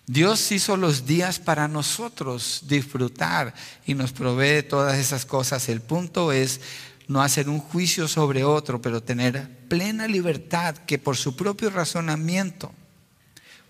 [0.07, 3.55] Dios hizo los días para nosotros disfrutar
[3.87, 5.69] y nos provee todas esas cosas.
[5.69, 6.61] El punto es
[7.07, 12.73] no hacer un juicio sobre otro, pero tener plena libertad que por su propio razonamiento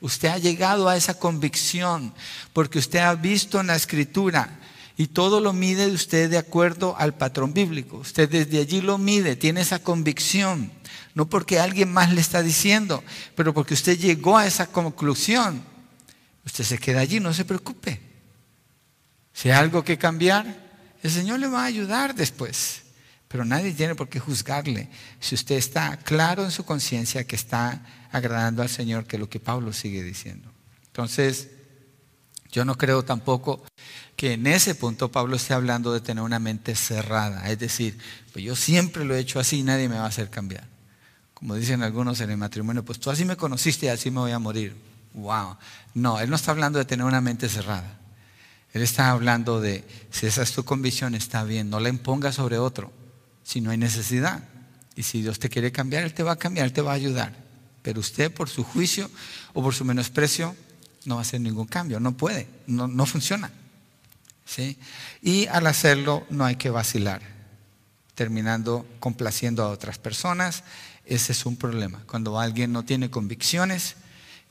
[0.01, 2.12] usted ha llegado a esa convicción,
[2.53, 4.59] porque usted ha visto en la escritura
[4.97, 7.99] y todo lo mide usted de acuerdo al patrón bíblico.
[7.99, 10.73] Usted desde allí lo mide, tiene esa convicción.
[11.14, 15.72] No porque alguien más le está diciendo, pero porque usted llegó a esa conclusión.
[16.45, 18.01] Usted se queda allí, no se preocupe.
[19.33, 20.47] Si hay algo que cambiar,
[21.03, 22.83] el Señor le va a ayudar después.
[23.29, 27.83] Pero nadie tiene por qué juzgarle si usted está claro en su conciencia que está
[28.11, 30.53] agradando al Señor, que es lo que Pablo sigue diciendo.
[30.87, 31.49] Entonces,
[32.51, 33.65] yo no creo tampoco
[34.17, 37.99] que en ese punto Pablo esté hablando de tener una mente cerrada, es decir,
[38.33, 40.69] pues yo siempre lo he hecho así y nadie me va a hacer cambiar.
[41.33, 44.33] Como dicen algunos en el matrimonio, pues tú así me conociste y así me voy
[44.33, 44.77] a morir.
[45.14, 45.57] Wow.
[45.94, 47.98] No, él no está hablando de tener una mente cerrada.
[48.72, 52.59] Él está hablando de, si esa es tu convicción, está bien, no la impongas sobre
[52.59, 52.90] otro,
[53.42, 54.42] si no hay necesidad.
[54.96, 56.94] Y si Dios te quiere cambiar, Él te va a cambiar, Él te va a
[56.94, 57.35] ayudar.
[57.83, 59.11] Pero usted por su juicio
[59.53, 60.57] o por su menosprecio
[61.05, 63.51] no va a hacer ningún cambio, no puede, no, no funciona.
[64.46, 64.79] ¿sí?
[65.20, 67.22] Y al hacerlo no hay que vacilar,
[68.14, 70.64] terminando complaciendo a otras personas.
[71.05, 72.03] Ese es un problema.
[72.07, 73.96] Cuando alguien no tiene convicciones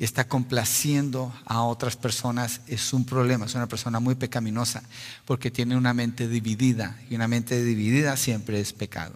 [0.06, 3.46] está complaciendo a otras personas, es un problema.
[3.46, 4.84] Es una persona muy pecaminosa
[5.26, 9.14] porque tiene una mente dividida y una mente dividida siempre es pecado.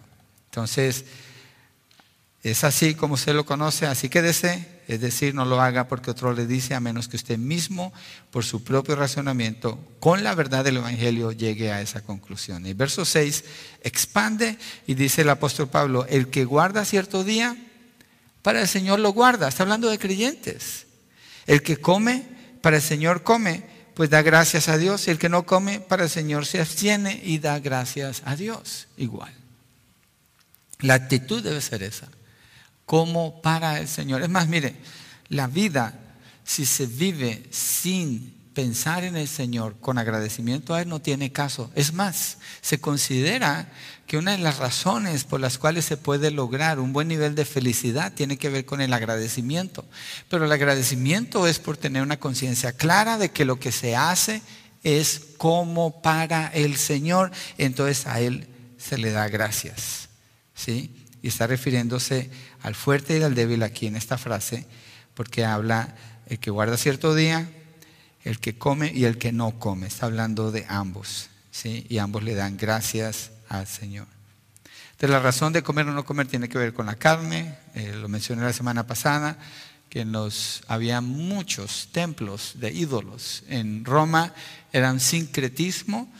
[0.50, 1.04] Entonces,
[2.42, 6.12] es así como usted lo conoce, así que desee es decir, no lo haga porque
[6.12, 7.92] otro le dice, a menos que usted mismo,
[8.30, 12.66] por su propio razonamiento, con la verdad del Evangelio, llegue a esa conclusión.
[12.66, 13.44] Y verso 6
[13.82, 17.56] expande y dice el apóstol Pablo, el que guarda cierto día,
[18.46, 19.48] para el Señor lo guarda.
[19.48, 20.86] Está hablando de creyentes.
[21.48, 22.22] El que come,
[22.60, 25.08] para el Señor come, pues da gracias a Dios.
[25.08, 28.86] Y el que no come, para el Señor se abstiene y da gracias a Dios.
[28.96, 29.34] Igual.
[30.78, 32.06] La actitud debe ser esa.
[32.84, 34.22] Como para el Señor.
[34.22, 34.76] Es más, mire,
[35.26, 35.98] la vida,
[36.44, 41.70] si se vive sin pensar en el Señor con agradecimiento a Él no tiene caso.
[41.74, 43.70] Es más, se considera
[44.06, 47.44] que una de las razones por las cuales se puede lograr un buen nivel de
[47.44, 49.84] felicidad tiene que ver con el agradecimiento.
[50.30, 54.40] Pero el agradecimiento es por tener una conciencia clara de que lo que se hace
[54.82, 60.08] es como para el Señor, entonces a Él se le da gracias.
[60.54, 60.96] ¿Sí?
[61.20, 62.30] Y está refiriéndose
[62.62, 64.66] al fuerte y al débil aquí en esta frase,
[65.12, 65.94] porque habla
[66.26, 67.50] el que guarda cierto día,
[68.26, 69.86] el que come y el que no come.
[69.86, 71.86] Está hablando de ambos, ¿sí?
[71.88, 74.08] Y ambos le dan gracias al Señor.
[74.98, 77.94] De la razón de comer o no comer tiene que ver con la carne, eh,
[77.94, 79.38] lo mencioné la semana pasada,
[79.88, 83.44] que en los, había muchos templos de ídolos.
[83.46, 84.34] En Roma
[84.72, 86.12] eran sincretismo,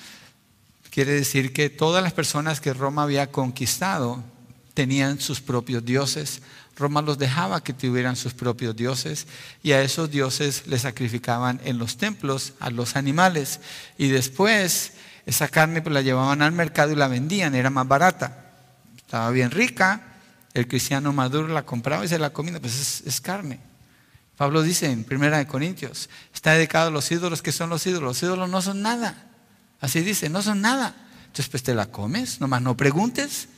[0.91, 4.23] quiere decir que todas las personas que Roma había conquistado
[4.75, 6.41] tenían sus propios dioses,
[6.77, 9.27] Roma los dejaba que tuvieran sus propios dioses
[9.63, 13.61] y a esos dioses les sacrificaban en los templos a los animales
[13.97, 14.93] y después
[15.25, 18.53] esa carne pues la llevaban al mercado y la vendían, era más barata,
[18.97, 20.03] estaba bien rica,
[20.53, 23.59] el cristiano maduro la compraba y se la comía, pues es, carne.
[24.37, 28.09] Pablo dice en Primera Corintios, está dedicado a los ídolos, que son los ídolos?
[28.09, 29.29] Los ídolos no son nada,
[29.81, 30.95] así dice, no son nada.
[31.27, 33.49] Entonces pues te la comes, nomás no preguntes.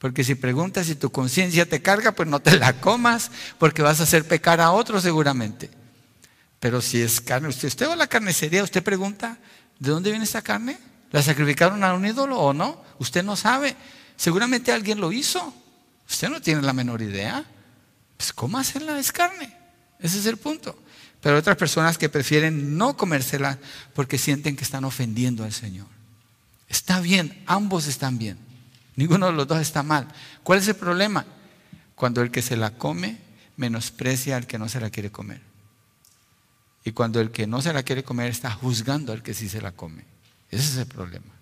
[0.00, 4.00] Porque si preguntas si tu conciencia te carga, pues no te la comas, porque vas
[4.00, 5.70] a hacer pecar a otro seguramente.
[6.58, 9.36] Pero si es carne, usted, usted va a la carnicería, usted pregunta,
[9.78, 10.78] ¿de dónde viene esta carne?
[11.12, 12.82] ¿La sacrificaron a un ídolo o no?
[12.98, 13.76] Usted no sabe.
[14.16, 15.54] Seguramente alguien lo hizo.
[16.08, 17.44] Usted no tiene la menor idea.
[18.16, 18.98] Pues ¿cómo hacerla?
[18.98, 19.54] Es carne.
[19.98, 20.78] Ese es el punto.
[21.20, 23.58] Pero hay otras personas que prefieren no comérsela
[23.92, 25.88] porque sienten que están ofendiendo al Señor.
[26.68, 28.49] Está bien, ambos están bien.
[29.00, 30.06] Ninguno de los dos está mal.
[30.42, 31.24] ¿Cuál es el problema?
[31.94, 33.16] Cuando el que se la come
[33.56, 35.40] menosprecia al que no se la quiere comer.
[36.84, 39.62] Y cuando el que no se la quiere comer está juzgando al que sí se
[39.62, 40.04] la come.
[40.50, 41.32] Ese es el problema.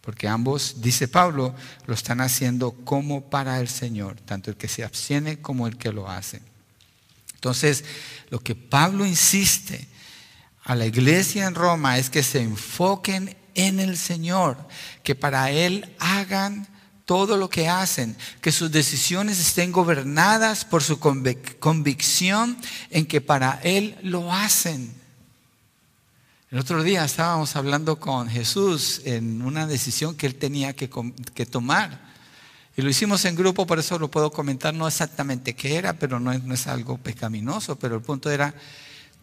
[0.00, 1.54] Porque ambos, dice Pablo,
[1.86, 5.92] lo están haciendo como para el Señor, tanto el que se abstiene como el que
[5.92, 6.42] lo hace.
[7.34, 7.84] Entonces,
[8.28, 9.86] lo que Pablo insiste
[10.64, 14.56] a la iglesia en Roma es que se enfoquen en el Señor,
[15.04, 16.71] que para Él hagan
[17.04, 22.56] todo lo que hacen, que sus decisiones estén gobernadas por su convicción
[22.90, 25.02] en que para Él lo hacen.
[26.52, 30.86] El otro día estábamos hablando con Jesús en una decisión que Él tenía que,
[31.46, 32.12] tomar.
[32.76, 36.20] Y lo hicimos en grupo, por eso lo puedo comentar, no exactamente qué era, pero
[36.20, 38.54] no es, algo pecaminoso, pero el punto era,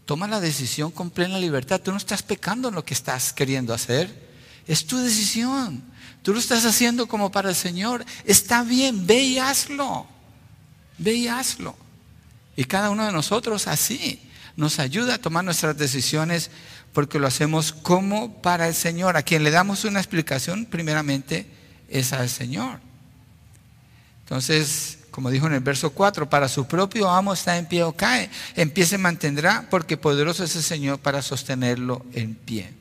[0.06, 1.80] toma la decisión con plena libertad.
[1.80, 4.28] Tú no estás pecando en lo que estás queriendo hacer.
[4.66, 5.84] Es tu decisión.
[6.22, 8.06] Tú lo estás haciendo como para el Señor.
[8.26, 10.06] Está bien, ve y hazlo.
[10.98, 11.76] Ve y hazlo.
[12.56, 14.22] Y cada uno de nosotros así
[14.56, 16.52] nos ayuda a tomar nuestras decisiones
[16.92, 19.16] porque lo hacemos como para el Señor.
[19.16, 21.48] A quien le damos una explicación, primeramente,
[21.88, 22.80] es al Señor.
[24.24, 27.94] Entonces, como dijo en el verso 4, para su propio amo está en pie o
[27.94, 28.30] cae.
[28.56, 32.79] Empiece mantendrá porque poderoso es el Señor para sostenerlo en pie.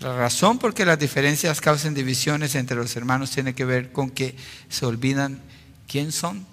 [0.00, 4.10] La razón por qué las diferencias causan divisiones entre los hermanos tiene que ver con
[4.10, 4.36] que
[4.68, 5.40] se olvidan
[5.88, 6.46] quién son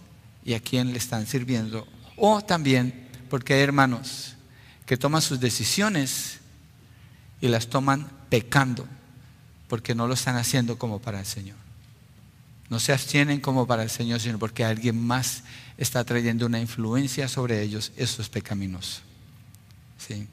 [0.45, 1.87] y a quién le están sirviendo.
[2.15, 4.35] O también porque hay hermanos
[4.85, 6.39] que toman sus decisiones
[7.41, 8.87] y las toman pecando
[9.67, 11.57] porque no lo están haciendo como para el Señor.
[12.69, 15.43] No se abstienen como para el Señor, sino porque alguien más
[15.77, 17.91] está trayendo una influencia sobre ellos.
[17.97, 19.01] Eso es pecaminoso.
[19.97, 20.27] ¿Sí?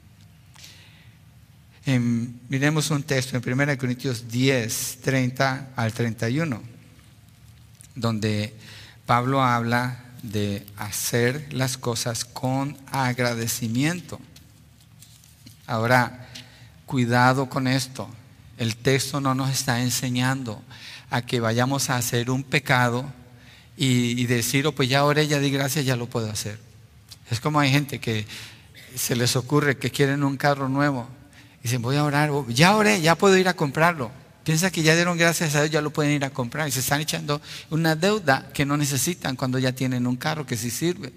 [1.85, 6.61] Miremos un texto en 1 Corintios 10, 30 al 31,
[7.95, 8.53] donde
[9.05, 14.19] Pablo habla de hacer las cosas con agradecimiento.
[15.65, 16.29] Ahora,
[16.85, 18.07] cuidado con esto.
[18.57, 20.61] El texto no nos está enseñando
[21.09, 23.11] a que vayamos a hacer un pecado
[23.75, 26.59] y, decir, oh, pues ya oré, ya di gracias, ya lo puedo hacer.
[27.31, 28.27] Es como hay gente que
[28.95, 31.07] se les ocurre que quieren un carro nuevo
[31.63, 34.11] Dicen, voy a orar, ya oré, ya puedo ir a comprarlo.
[34.43, 36.67] Piensa que ya dieron gracias a Dios, ya lo pueden ir a comprar.
[36.67, 40.57] Y se están echando una deuda que no necesitan cuando ya tienen un carro que
[40.57, 41.13] sí sirve.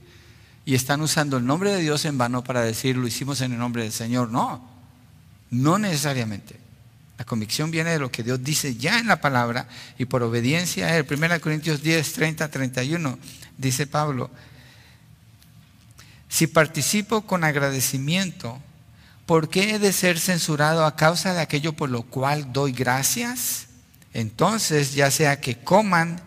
[0.66, 3.58] Y están usando el nombre de Dios en vano para decir, lo hicimos en el
[3.58, 4.30] nombre del Señor.
[4.30, 4.68] No,
[5.50, 6.60] no necesariamente.
[7.16, 9.68] La convicción viene de lo que Dios dice ya en la palabra
[9.98, 11.06] y por obediencia a Él.
[11.08, 13.18] 1 Corintios 10, 30, 31,
[13.56, 14.30] dice Pablo,
[16.28, 18.60] si participo con agradecimiento,
[19.26, 23.66] ¿por qué he de ser censurado a causa de aquello por lo cual doy gracias?
[24.12, 26.20] Entonces, ya sea que coman,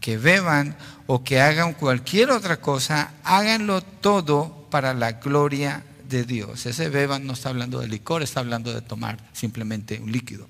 [0.00, 0.76] que beban
[1.06, 6.66] o que hagan cualquier otra cosa, háganlo todo para la gloria de Dios.
[6.66, 10.46] Ese beban no está hablando de licor, está hablando de tomar simplemente un líquido.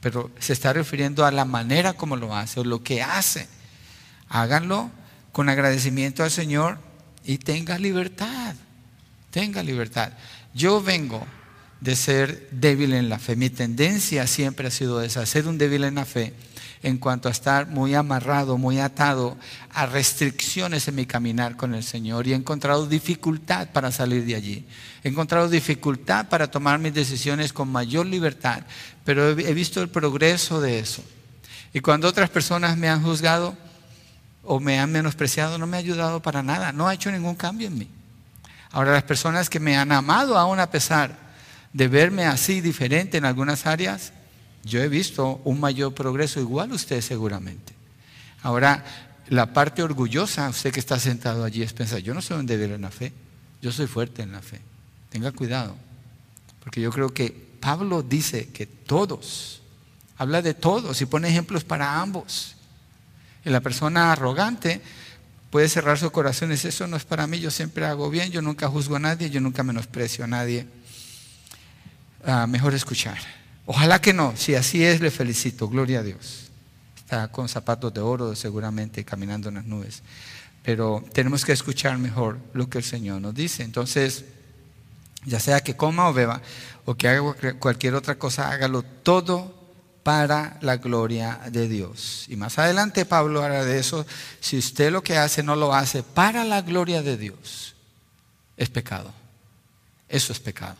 [0.00, 3.48] Pero se está refiriendo a la manera como lo hace o lo que hace.
[4.28, 4.90] Háganlo
[5.32, 6.78] con agradecimiento al Señor
[7.24, 8.54] y tenga libertad.
[9.30, 10.12] Tenga libertad.
[10.58, 11.24] Yo vengo
[11.80, 13.36] de ser débil en la fe.
[13.36, 16.34] Mi tendencia siempre ha sido esa, ser un débil en la fe
[16.82, 19.36] en cuanto a estar muy amarrado, muy atado
[19.72, 24.34] a restricciones en mi caminar con el Señor y he encontrado dificultad para salir de
[24.34, 24.66] allí.
[25.04, 28.64] He encontrado dificultad para tomar mis decisiones con mayor libertad,
[29.04, 31.04] pero he visto el progreso de eso.
[31.72, 33.56] Y cuando otras personas me han juzgado
[34.42, 37.68] o me han menospreciado, no me ha ayudado para nada, no ha hecho ningún cambio
[37.68, 37.88] en mí.
[38.70, 41.16] Ahora las personas que me han amado aún a pesar
[41.72, 44.12] de verme así diferente en algunas áreas,
[44.64, 47.72] yo he visto un mayor progreso, igual usted seguramente.
[48.42, 48.84] Ahora,
[49.28, 52.72] la parte orgullosa, usted que está sentado allí, es pensar, yo no soy un débil
[52.72, 53.12] en la fe,
[53.60, 54.60] yo soy fuerte en la fe.
[55.10, 55.74] Tenga cuidado,
[56.62, 59.62] porque yo creo que Pablo dice que todos,
[60.16, 62.56] habla de todos y pone ejemplos para ambos.
[63.44, 64.82] Y la persona arrogante
[65.50, 68.42] puede cerrar su corazón y eso no es para mí, yo siempre hago bien, yo
[68.42, 70.66] nunca juzgo a nadie, yo nunca menosprecio a nadie.
[72.24, 73.18] Ah, mejor escuchar.
[73.66, 76.50] Ojalá que no, si así es, le felicito, gloria a Dios.
[76.96, 80.02] Está con zapatos de oro seguramente caminando en las nubes.
[80.62, 83.62] Pero tenemos que escuchar mejor lo que el Señor nos dice.
[83.62, 84.24] Entonces,
[85.24, 86.42] ya sea que coma o beba
[86.84, 89.57] o que haga cualquier otra cosa, hágalo todo
[90.08, 92.24] para la gloria de Dios.
[92.28, 94.06] Y más adelante Pablo habla de eso.
[94.40, 97.74] Si usted lo que hace no lo hace para la gloria de Dios,
[98.56, 99.12] es pecado.
[100.08, 100.78] Eso es pecado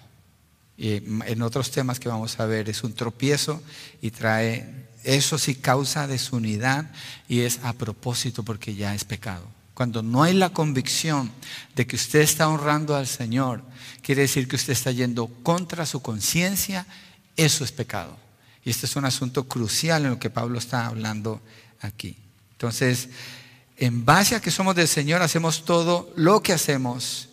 [0.79, 3.61] y en otros temas que vamos a ver, es un tropiezo
[4.01, 6.91] y trae, eso sí causa desunidad
[7.29, 9.45] y es a propósito porque ya es pecado.
[9.75, 11.31] Cuando no hay la convicción
[11.75, 13.63] de que usted está honrando al Señor,
[14.01, 16.87] quiere decir que usted está yendo contra su conciencia,
[17.37, 18.28] eso es pecado.
[18.69, 21.41] Y este es un asunto crucial en lo que Pablo está hablando
[21.81, 22.19] aquí.
[22.53, 23.09] Entonces,
[23.79, 27.31] en base a que somos del Señor, hacemos todo lo que hacemos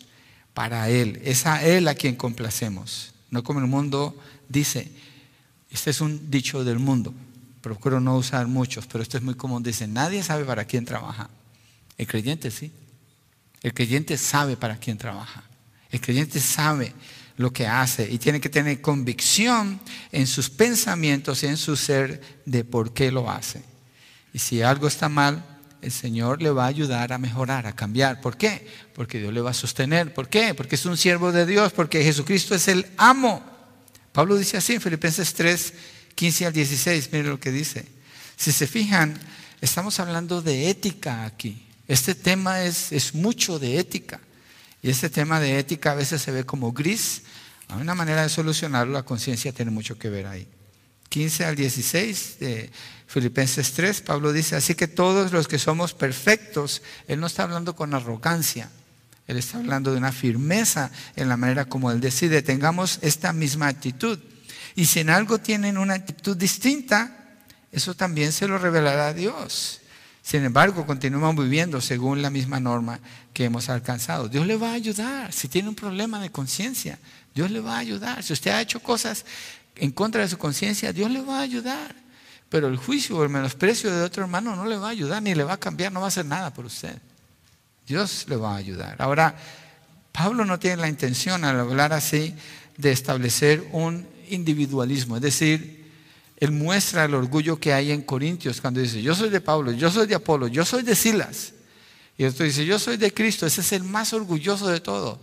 [0.54, 1.20] para Él.
[1.22, 4.18] Es a Él a quien complacemos no como el mundo
[4.48, 4.90] dice.
[5.70, 7.12] Este es un dicho del mundo,
[7.60, 9.62] procuro no usar muchos, pero esto es muy común.
[9.62, 11.28] Dice, nadie sabe para quién trabaja.
[11.98, 12.72] El creyente sí.
[13.62, 15.42] El creyente sabe para quién trabaja.
[15.90, 16.94] El creyente sabe
[17.36, 19.80] lo que hace y tiene que tener convicción
[20.12, 23.62] en sus pensamientos y en su ser de por qué lo hace.
[24.32, 25.44] Y si algo está mal,
[25.82, 28.20] el Señor le va a ayudar a mejorar, a cambiar.
[28.20, 28.66] ¿Por qué?
[28.94, 30.12] Porque Dios le va a sostener.
[30.12, 30.54] ¿Por qué?
[30.54, 33.42] Porque es un siervo de Dios, porque Jesucristo es el amo.
[34.12, 35.74] Pablo dice así en Filipenses 3,
[36.14, 37.86] 15 al 16, miren lo que dice.
[38.36, 39.18] Si se fijan,
[39.60, 41.66] estamos hablando de ética aquí.
[41.86, 44.20] Este tema es, es mucho de ética.
[44.86, 47.22] Y este tema de ética a veces se ve como gris.
[47.66, 50.46] Hay una manera de solucionarlo, la conciencia tiene mucho que ver ahí.
[51.08, 52.70] 15 al 16 de
[53.08, 57.74] Filipenses 3, Pablo dice, así que todos los que somos perfectos, él no está hablando
[57.74, 58.70] con arrogancia,
[59.26, 63.66] él está hablando de una firmeza en la manera como él decide, tengamos esta misma
[63.66, 64.20] actitud.
[64.76, 67.34] Y si en algo tienen una actitud distinta,
[67.72, 69.80] eso también se lo revelará a Dios.
[70.26, 72.98] Sin embargo, continúan viviendo según la misma norma
[73.32, 74.28] que hemos alcanzado.
[74.28, 75.32] Dios le va a ayudar.
[75.32, 76.98] Si tiene un problema de conciencia,
[77.32, 78.24] Dios le va a ayudar.
[78.24, 79.24] Si usted ha hecho cosas
[79.76, 81.94] en contra de su conciencia, Dios le va a ayudar.
[82.48, 85.32] Pero el juicio o el menosprecio de otro hermano no le va a ayudar ni
[85.32, 86.98] le va a cambiar, no va a hacer nada por usted.
[87.86, 88.96] Dios le va a ayudar.
[88.98, 89.36] Ahora,
[90.10, 92.34] Pablo no tiene la intención al hablar así
[92.76, 95.85] de establecer un individualismo, es decir,
[96.38, 99.90] él muestra el orgullo que hay en Corintios cuando dice, yo soy de Pablo, yo
[99.90, 101.52] soy de Apolo, yo soy de Silas.
[102.18, 105.18] Y otro dice, yo soy de Cristo, ese es el más orgulloso de todo.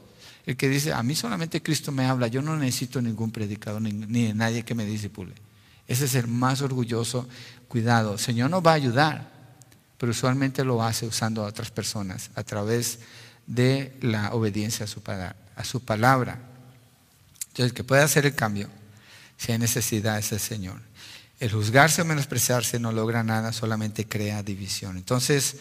[0.46, 3.92] El que dice, a mí solamente Cristo me habla, yo no necesito ningún predicador ni,
[3.92, 5.34] ni nadie que me disipule.
[5.88, 7.28] Ese es el más orgulloso.
[7.68, 9.32] Cuidado, el Señor nos va a ayudar,
[9.98, 13.00] pero usualmente lo hace usando a otras personas a través
[13.48, 15.02] de la obediencia a su,
[15.56, 16.40] a su palabra.
[17.50, 18.68] Entonces, que puede hacer el cambio,
[19.44, 20.82] si hay necesidad, es el Señor.
[21.42, 24.96] El juzgarse o menospreciarse no logra nada, solamente crea división.
[24.96, 25.58] Entonces,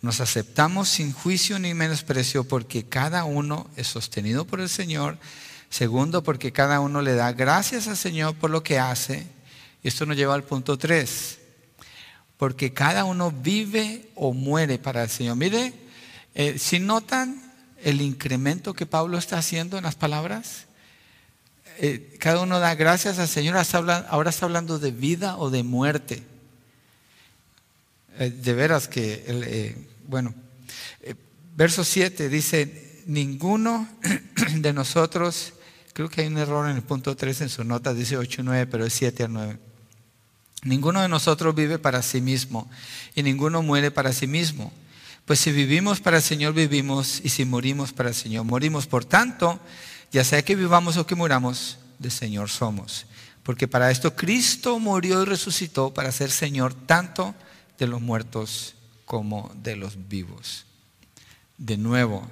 [0.00, 5.18] nos aceptamos sin juicio ni menosprecio porque cada uno es sostenido por el Señor.
[5.68, 9.26] Segundo, porque cada uno le da gracias al Señor por lo que hace.
[9.82, 11.38] Y esto nos lleva al punto 3.
[12.38, 15.36] Porque cada uno vive o muere para el Señor.
[15.36, 15.74] Mire,
[16.34, 20.65] eh, si notan el incremento que Pablo está haciendo en las palabras,
[21.78, 26.22] eh, cada uno da gracias al Señor, ahora está hablando de vida o de muerte.
[28.18, 30.34] Eh, de veras que, eh, bueno,
[31.54, 33.88] verso 7 dice, ninguno
[34.56, 35.52] de nosotros,
[35.92, 38.44] creo que hay un error en el punto 3 en su nota, dice 8 y
[38.44, 39.58] 9, pero es 7 a 9.
[40.62, 42.68] Ninguno de nosotros vive para sí mismo
[43.14, 44.72] y ninguno muere para sí mismo.
[45.24, 48.86] Pues si vivimos para el Señor, vivimos y si morimos para el Señor, morimos.
[48.86, 49.60] Por tanto,
[50.12, 53.06] ya sea que vivamos o que muramos, del Señor somos.
[53.42, 57.34] Porque para esto Cristo murió y resucitó para ser Señor tanto
[57.78, 60.66] de los muertos como de los vivos.
[61.56, 62.28] De nuevo,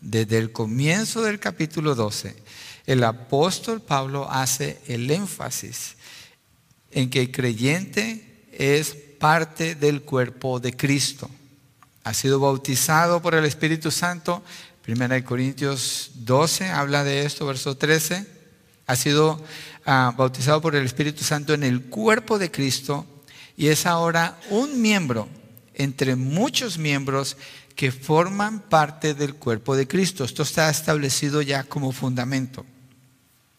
[0.00, 2.34] desde el comienzo del capítulo 12,
[2.86, 5.96] el apóstol Pablo hace el énfasis
[6.90, 11.28] en que el creyente es parte del cuerpo de Cristo.
[12.04, 14.42] Ha sido bautizado por el Espíritu Santo.
[14.88, 18.26] Primera de Corintios 12 habla de esto, verso 13.
[18.86, 19.44] Ha sido
[19.84, 23.04] ah, bautizado por el Espíritu Santo en el cuerpo de Cristo
[23.54, 25.28] y es ahora un miembro
[25.74, 27.36] entre muchos miembros
[27.76, 30.24] que forman parte del cuerpo de Cristo.
[30.24, 32.64] Esto está establecido ya como fundamento.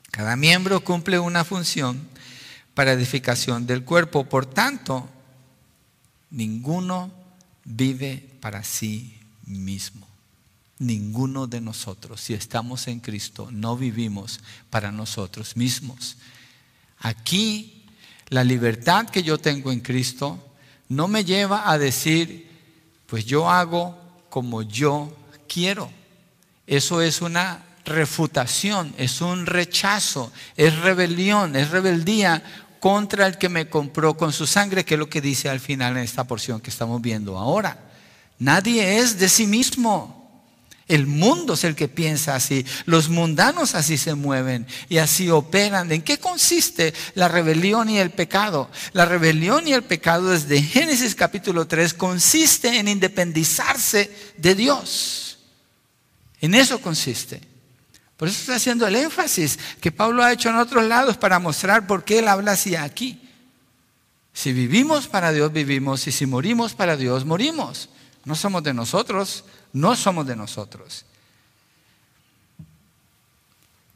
[0.09, 2.09] Cada miembro cumple una función
[2.73, 4.23] para edificación del cuerpo.
[4.23, 5.07] Por tanto,
[6.32, 7.11] ninguno
[7.65, 10.09] vive para sí mismo.
[10.80, 16.17] Ninguno de nosotros, si estamos en Cristo, no vivimos para nosotros mismos.
[16.99, 17.86] Aquí,
[18.30, 20.39] la libertad que yo tengo en Cristo
[20.88, 22.49] no me lleva a decir,
[23.05, 23.97] pues yo hago
[24.30, 25.15] como yo
[25.47, 25.91] quiero.
[26.65, 32.43] Eso es una refutación, es un rechazo, es rebelión, es rebeldía
[32.80, 35.97] contra el que me compró con su sangre, que es lo que dice al final
[35.97, 37.77] en esta porción que estamos viendo ahora.
[38.38, 40.18] Nadie es de sí mismo.
[40.89, 42.65] El mundo es el que piensa así.
[42.85, 45.91] Los mundanos así se mueven y así operan.
[45.91, 48.71] ¿En qué consiste la rebelión y el pecado?
[48.93, 55.37] La rebelión y el pecado desde Génesis capítulo 3 consiste en independizarse de Dios.
[56.41, 57.39] En eso consiste.
[58.17, 61.85] Por eso estoy haciendo el énfasis que Pablo ha hecho en otros lados para mostrar
[61.85, 63.21] por qué él habla así aquí.
[64.33, 66.07] Si vivimos para Dios, vivimos.
[66.07, 67.89] Y si morimos para Dios, morimos.
[68.25, 71.05] No somos de nosotros, no somos de nosotros.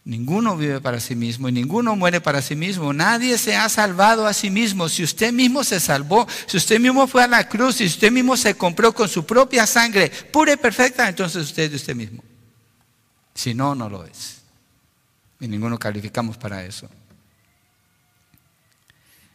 [0.05, 2.91] Ninguno vive para sí mismo y ninguno muere para sí mismo.
[2.91, 4.89] Nadie se ha salvado a sí mismo.
[4.89, 8.35] Si usted mismo se salvó, si usted mismo fue a la cruz, si usted mismo
[8.35, 12.21] se compró con su propia sangre pura y perfecta, entonces usted es de usted mismo.
[13.33, 14.41] Si no, no lo es.
[15.39, 16.89] Y ninguno calificamos para eso.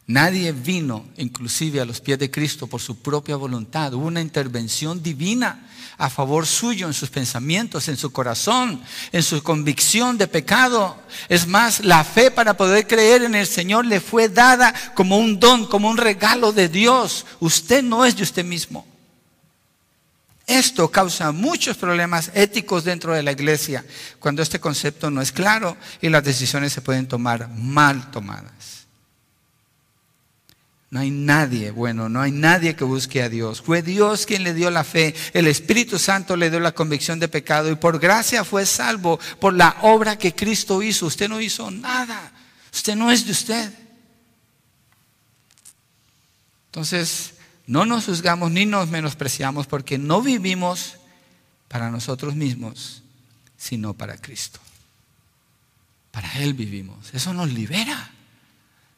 [0.09, 3.93] Nadie vino inclusive a los pies de Cristo por su propia voluntad.
[3.93, 8.81] Hubo una intervención divina a favor suyo en sus pensamientos, en su corazón,
[9.13, 10.97] en su convicción de pecado.
[11.29, 15.39] Es más, la fe para poder creer en el Señor le fue dada como un
[15.39, 17.27] don, como un regalo de Dios.
[17.41, 18.87] Usted no es de usted mismo.
[20.47, 23.85] Esto causa muchos problemas éticos dentro de la iglesia
[24.19, 28.78] cuando este concepto no es claro y las decisiones se pueden tomar mal tomadas.
[30.91, 33.61] No hay nadie bueno, no hay nadie que busque a Dios.
[33.61, 37.29] Fue Dios quien le dio la fe, el Espíritu Santo le dio la convicción de
[37.29, 41.07] pecado y por gracia fue salvo por la obra que Cristo hizo.
[41.07, 42.33] Usted no hizo nada,
[42.73, 43.73] usted no es de usted.
[46.67, 47.35] Entonces,
[47.67, 50.97] no nos juzgamos ni nos menospreciamos porque no vivimos
[51.69, 53.03] para nosotros mismos,
[53.59, 54.59] sino para Cristo.
[56.11, 57.13] Para Él vivimos.
[57.13, 58.11] Eso nos libera.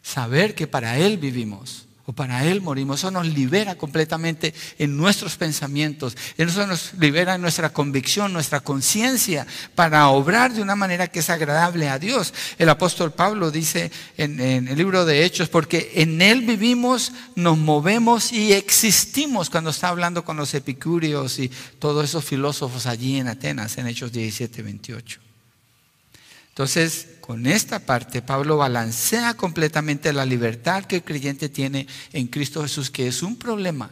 [0.03, 3.01] Saber que para Él vivimos para Él morimos.
[3.01, 6.17] Eso nos libera completamente en nuestros pensamientos.
[6.37, 11.31] Eso nos libera en nuestra convicción, nuestra conciencia, para obrar de una manera que es
[11.31, 12.33] agradable a Dios.
[12.59, 17.59] El apóstol Pablo dice en, en, el libro de Hechos, porque en Él vivimos, nos
[17.59, 23.29] movemos y existimos, cuando está hablando con los epicúreos y todos esos filósofos allí en
[23.29, 25.30] Atenas, en Hechos 17, 28.
[26.51, 32.63] Entonces, con esta parte, Pablo balancea completamente la libertad que el creyente tiene en Cristo
[32.63, 33.91] Jesús, que es un problema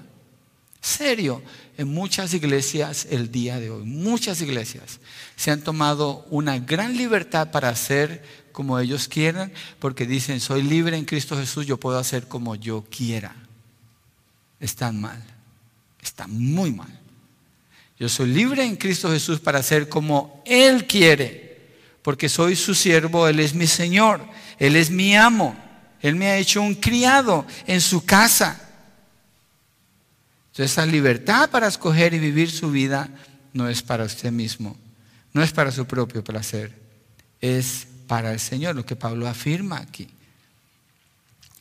[0.81, 1.43] serio
[1.77, 3.85] en muchas iglesias el día de hoy.
[3.85, 5.01] Muchas iglesias
[5.37, 10.97] se han tomado una gran libertad para hacer como ellos quieran, porque dicen, soy libre
[10.97, 13.37] en Cristo Jesús, yo puedo hacer como yo quiera.
[14.59, 15.23] Están mal,
[16.03, 16.99] están muy mal.
[18.01, 21.48] Yo soy libre en Cristo Jesús para hacer como Él quiere
[22.03, 24.21] porque soy su siervo, Él es mi Señor,
[24.59, 25.57] Él es mi amo,
[26.01, 28.61] Él me ha hecho un criado en su casa.
[30.53, 33.09] Entonces, esa libertad para escoger y vivir su vida
[33.53, 34.77] no es para usted mismo,
[35.33, 36.73] no es para su propio placer,
[37.41, 40.09] es para el Señor, lo que Pablo afirma aquí.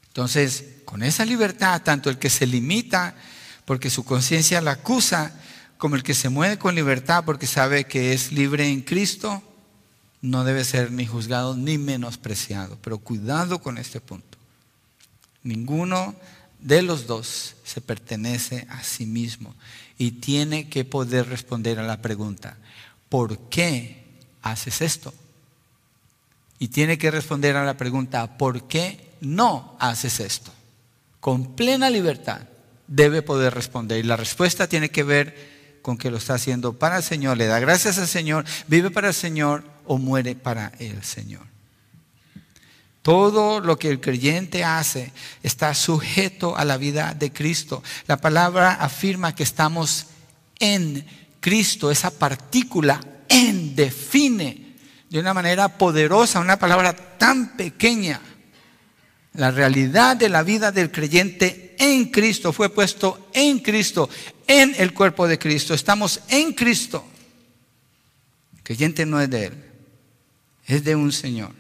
[0.08, 3.14] Entonces, con esa libertad, tanto el que se limita
[3.66, 5.34] porque su conciencia la acusa,
[5.78, 9.44] como el que se mueve con libertad porque sabe que es libre en Cristo,
[10.22, 12.78] no debe ser ni juzgado ni menospreciado.
[12.82, 14.38] Pero cuidado con este punto.
[15.44, 16.16] Ninguno
[16.60, 19.56] de los dos se pertenece a sí mismo
[19.98, 22.58] y tiene que poder responder a la pregunta,
[23.10, 24.04] ¿por qué
[24.42, 25.14] haces esto?
[26.60, 30.52] Y tiene que responder a la pregunta, ¿por qué no haces esto?
[31.20, 32.42] Con plena libertad
[32.88, 34.00] debe poder responder.
[34.00, 37.46] Y la respuesta tiene que ver con que lo está haciendo para el Señor, le
[37.46, 41.46] da gracias al Señor, vive para el Señor o muere para el Señor.
[43.02, 47.82] Todo lo que el creyente hace está sujeto a la vida de Cristo.
[48.06, 50.08] La palabra afirma que estamos
[50.60, 51.06] en
[51.40, 51.90] Cristo.
[51.90, 54.76] Esa partícula en define
[55.10, 58.20] de una manera poderosa, una palabra tan pequeña.
[59.34, 64.10] La realidad de la vida del creyente en Cristo fue puesto en Cristo,
[64.48, 65.74] en el cuerpo de Cristo.
[65.74, 67.06] Estamos en Cristo.
[68.58, 69.64] El creyente no es de Él,
[70.68, 71.54] es de un Señor.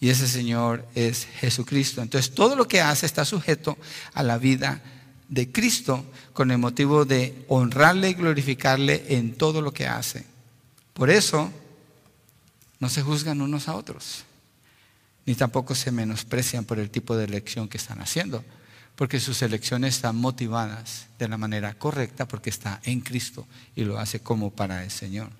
[0.00, 2.00] Y ese Señor es Jesucristo.
[2.00, 3.76] Entonces todo lo que hace está sujeto
[4.14, 4.80] a la vida
[5.28, 10.24] de Cristo con el motivo de honrarle y glorificarle en todo lo que hace.
[10.94, 11.52] Por eso
[12.80, 14.24] no se juzgan unos a otros,
[15.26, 18.44] ni tampoco se menosprecian por el tipo de elección que están haciendo,
[18.96, 23.98] porque sus elecciones están motivadas de la manera correcta porque está en Cristo y lo
[23.98, 25.30] hace como para el Señor.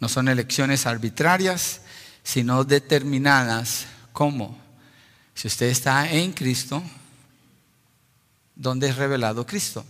[0.00, 1.82] No son elecciones arbitrarias,
[2.22, 4.58] sino determinadas como,
[5.34, 6.82] si usted está en Cristo,
[8.54, 9.84] ¿dónde es revelado Cristo?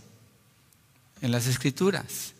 [1.21, 2.33] En las Escrituras.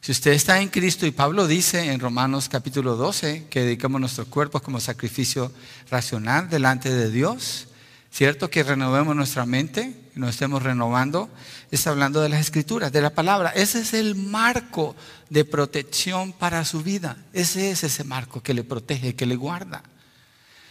[0.00, 4.28] Si usted está en Cristo, y Pablo dice en Romanos capítulo 12 que dedicamos nuestros
[4.28, 5.52] cuerpos como sacrificio
[5.90, 7.67] racional delante de Dios,
[8.12, 8.50] ¿cierto?
[8.50, 11.30] Que renovemos nuestra mente, nos estemos renovando,
[11.70, 13.50] está hablando de las escrituras, de la palabra.
[13.50, 14.96] Ese es el marco
[15.30, 17.16] de protección para su vida.
[17.32, 19.82] Ese es ese marco que le protege, que le guarda.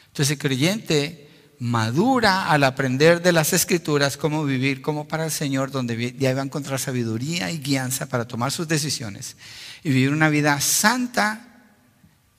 [0.07, 1.29] Entonces el creyente
[1.59, 6.41] madura al aprender de las escrituras cómo vivir como para el Señor, donde ya va
[6.41, 9.37] a encontrar sabiduría y guianza para tomar sus decisiones
[9.83, 11.43] y vivir una vida santa.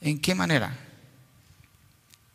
[0.00, 0.87] ¿En qué manera?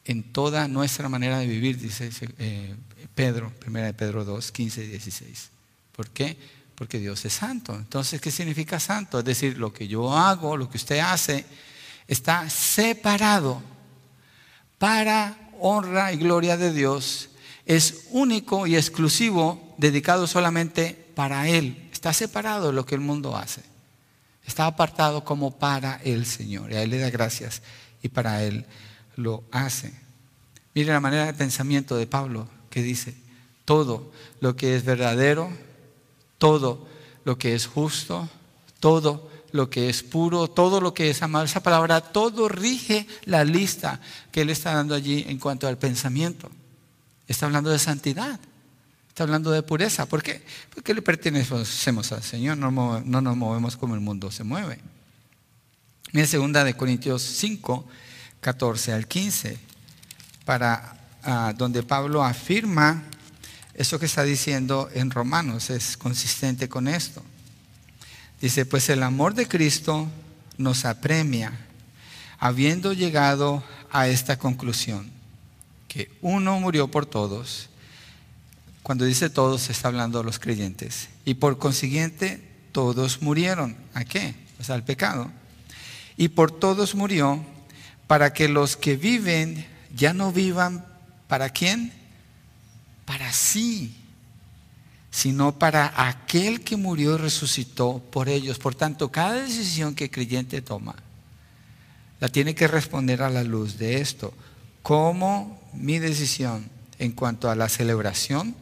[0.06, 2.76] En toda nuestra manera de vivir, dice eh,
[3.16, 5.50] Pedro, primera de Pedro 2, 15 y 16.
[5.96, 6.38] ¿Por qué?
[6.76, 7.76] Porque Dios es santo.
[7.76, 9.20] Entonces, ¿qué significa santo?
[9.20, 11.46] Es decir, lo que yo hago, lo que usted hace,
[12.08, 13.62] está separado
[14.78, 17.30] para honra y gloria de Dios.
[17.66, 21.90] Es único y exclusivo, dedicado solamente para Él.
[21.94, 23.62] Está separado de lo que el mundo hace.
[24.46, 26.72] Está apartado como para el Señor.
[26.72, 27.62] Y a Él le da gracias
[28.02, 28.66] y para Él
[29.16, 29.94] lo hace.
[30.74, 33.16] Mire la manera de pensamiento de Pablo que dice,
[33.66, 35.50] todo lo que es verdadero,
[36.38, 36.88] todo
[37.26, 38.30] lo que es justo,
[38.80, 41.50] todo lo que es puro, todo lo que es amable.
[41.50, 44.02] Esa palabra, todo rige la lista
[44.32, 46.50] que él está dando allí en cuanto al pensamiento.
[47.28, 48.40] Está hablando de santidad,
[49.08, 50.08] está hablando de pureza.
[50.08, 50.44] ¿Por qué?
[50.74, 54.80] Porque le pertenecemos al Señor, no, nos movemos como el mundo se mueve.
[56.12, 57.88] Mira segunda de Corintios 5,
[58.44, 59.58] 14 al 15,
[60.46, 63.02] para Ah, donde Pablo afirma
[63.76, 67.24] eso que está diciendo en Romanos, es consistente con esto.
[68.42, 70.10] Dice, pues el amor de Cristo
[70.58, 71.54] nos apremia,
[72.40, 75.10] habiendo llegado a esta conclusión,
[75.88, 77.70] que uno murió por todos,
[78.82, 83.78] cuando dice todos está hablando de los creyentes, y por consiguiente todos murieron.
[83.94, 84.36] ¿A qué?
[84.58, 85.32] Pues al pecado.
[86.18, 87.53] Y por todos murió
[88.14, 90.86] para que los que viven ya no vivan
[91.28, 91.92] ¿Para quién?
[93.06, 93.98] Para sí,
[95.10, 98.60] sino para aquel que murió y resucitó por ellos.
[98.60, 100.94] Por tanto, cada decisión que el creyente toma,
[102.20, 104.32] la tiene que responder a la luz de esto.
[104.84, 108.56] ¿Cómo mi decisión en cuanto a la celebración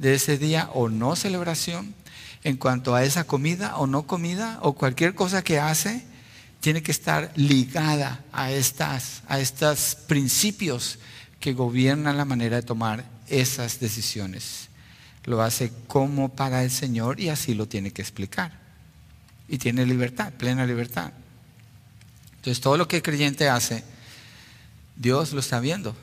[0.00, 1.94] de ese día o no celebración,
[2.42, 6.04] en cuanto a esa comida o no comida, o cualquier cosa que hace,
[6.60, 10.98] tiene que estar ligada a a estos principios
[11.40, 14.68] que gobierna la manera de tomar esas decisiones.
[15.24, 18.58] Lo hace como para el Señor y así lo tiene que explicar.
[19.48, 21.12] Y tiene libertad, plena libertad.
[22.36, 23.84] Entonces todo lo que el creyente hace,
[24.96, 25.94] Dios lo está viendo.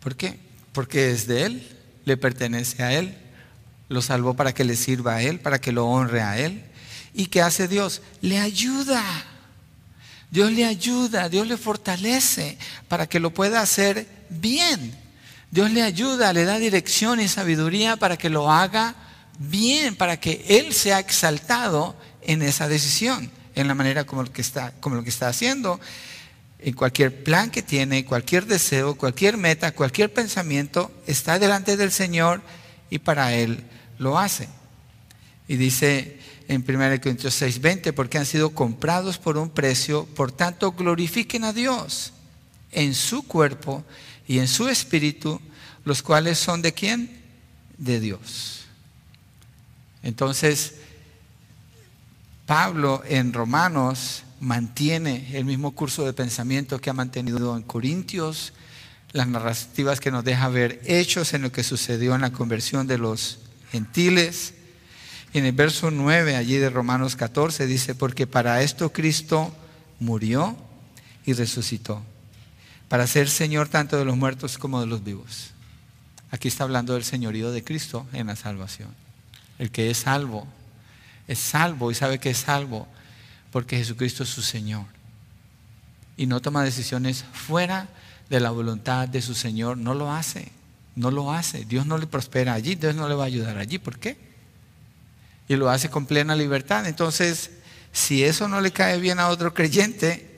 [0.00, 0.38] ¿Por qué?
[0.72, 3.16] Porque es de Él, le pertenece a Él,
[3.88, 6.64] lo salvó para que le sirva a Él, para que lo honre a Él.
[7.12, 8.02] ¿Y qué hace Dios?
[8.22, 9.02] Le ayuda.
[10.34, 12.58] Dios le ayuda, Dios le fortalece
[12.88, 14.92] para que lo pueda hacer bien.
[15.52, 18.96] Dios le ayuda, le da dirección y sabiduría para que lo haga
[19.38, 24.40] bien, para que Él sea exaltado en esa decisión, en la manera como lo que
[24.40, 25.78] está, como lo está haciendo,
[26.58, 32.42] en cualquier plan que tiene, cualquier deseo, cualquier meta, cualquier pensamiento, está delante del Señor
[32.90, 33.62] y para Él
[33.98, 34.48] lo hace.
[35.46, 36.18] Y dice
[36.48, 41.52] en 1 Corintios 6:20, porque han sido comprados por un precio, por tanto glorifiquen a
[41.52, 42.12] Dios
[42.72, 43.84] en su cuerpo
[44.26, 45.40] y en su espíritu,
[45.84, 47.22] los cuales son de quién?
[47.78, 48.64] De Dios.
[50.02, 50.74] Entonces,
[52.46, 58.52] Pablo en Romanos mantiene el mismo curso de pensamiento que ha mantenido en Corintios,
[59.12, 62.98] las narrativas que nos deja ver hechos en lo que sucedió en la conversión de
[62.98, 63.38] los
[63.70, 64.54] gentiles.
[65.34, 69.52] En el verso 9 allí de Romanos 14 dice, porque para esto Cristo
[69.98, 70.56] murió
[71.26, 72.02] y resucitó
[72.88, 75.50] para ser Señor tanto de los muertos como de los vivos.
[76.30, 78.90] Aquí está hablando del señorío de Cristo en la salvación.
[79.58, 80.46] El que es salvo,
[81.26, 82.86] es salvo y sabe que es salvo
[83.50, 84.86] porque Jesucristo es su Señor.
[86.16, 87.88] Y no toma decisiones fuera
[88.30, 90.52] de la voluntad de su Señor, no lo hace,
[90.94, 91.64] no lo hace.
[91.64, 93.78] Dios no le prospera allí, Dios no le va a ayudar allí.
[93.78, 94.33] ¿Por qué?
[95.48, 96.86] Y lo hace con plena libertad.
[96.86, 97.50] Entonces,
[97.92, 100.30] si eso no le cae bien a otro creyente,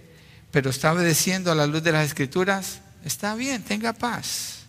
[0.51, 4.61] pero está obedeciendo a la luz de las escrituras, está bien, tenga paz.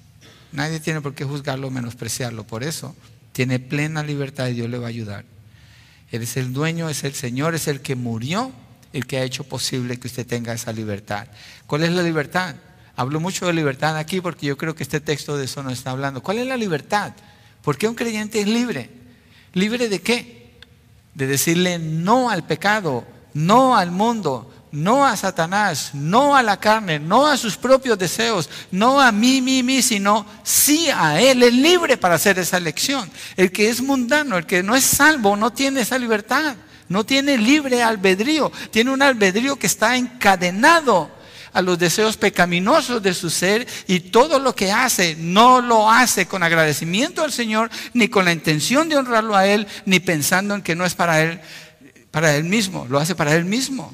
[0.52, 2.46] Nadie tiene por qué juzgarlo o menospreciarlo.
[2.46, 2.96] Por eso,
[3.34, 5.26] tiene plena libertad y Dios le va a ayudar.
[6.12, 8.52] Él es el dueño, es el Señor, es el que murió,
[8.94, 11.28] el que ha hecho posible que usted tenga esa libertad.
[11.68, 12.56] ¿Cuál es la libertad?
[12.96, 15.92] Hablo mucho de libertad aquí porque yo creo que este texto de eso nos está
[15.92, 16.24] hablando.
[16.24, 17.14] ¿Cuál es la libertad?
[17.62, 18.90] ¿Por qué un creyente es libre?
[19.54, 20.60] ¿Libre de qué?
[21.14, 27.00] De decirle no al pecado, no al mundo, no a Satanás, no a la carne,
[27.00, 31.43] no a sus propios deseos, no a mí, mí, mí, sino sí a Él.
[31.43, 33.10] Es libre para hacer esa elección.
[33.36, 36.56] El que es mundano, el que no es salvo, no tiene esa libertad.
[36.89, 38.52] No tiene libre albedrío.
[38.72, 41.12] Tiene un albedrío que está encadenado
[41.58, 46.28] a los deseos pecaminosos de su ser y todo lo que hace no lo hace
[46.28, 50.62] con agradecimiento al Señor, ni con la intención de honrarlo a Él, ni pensando en
[50.62, 51.41] que no es para Él,
[52.12, 52.86] para Él mismo.
[52.88, 53.91] Lo hace para Él mismo.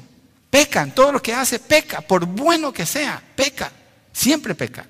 [0.50, 3.72] Pecan, todo lo que hace peca, por bueno que sea, peca,
[4.12, 4.84] siempre peca,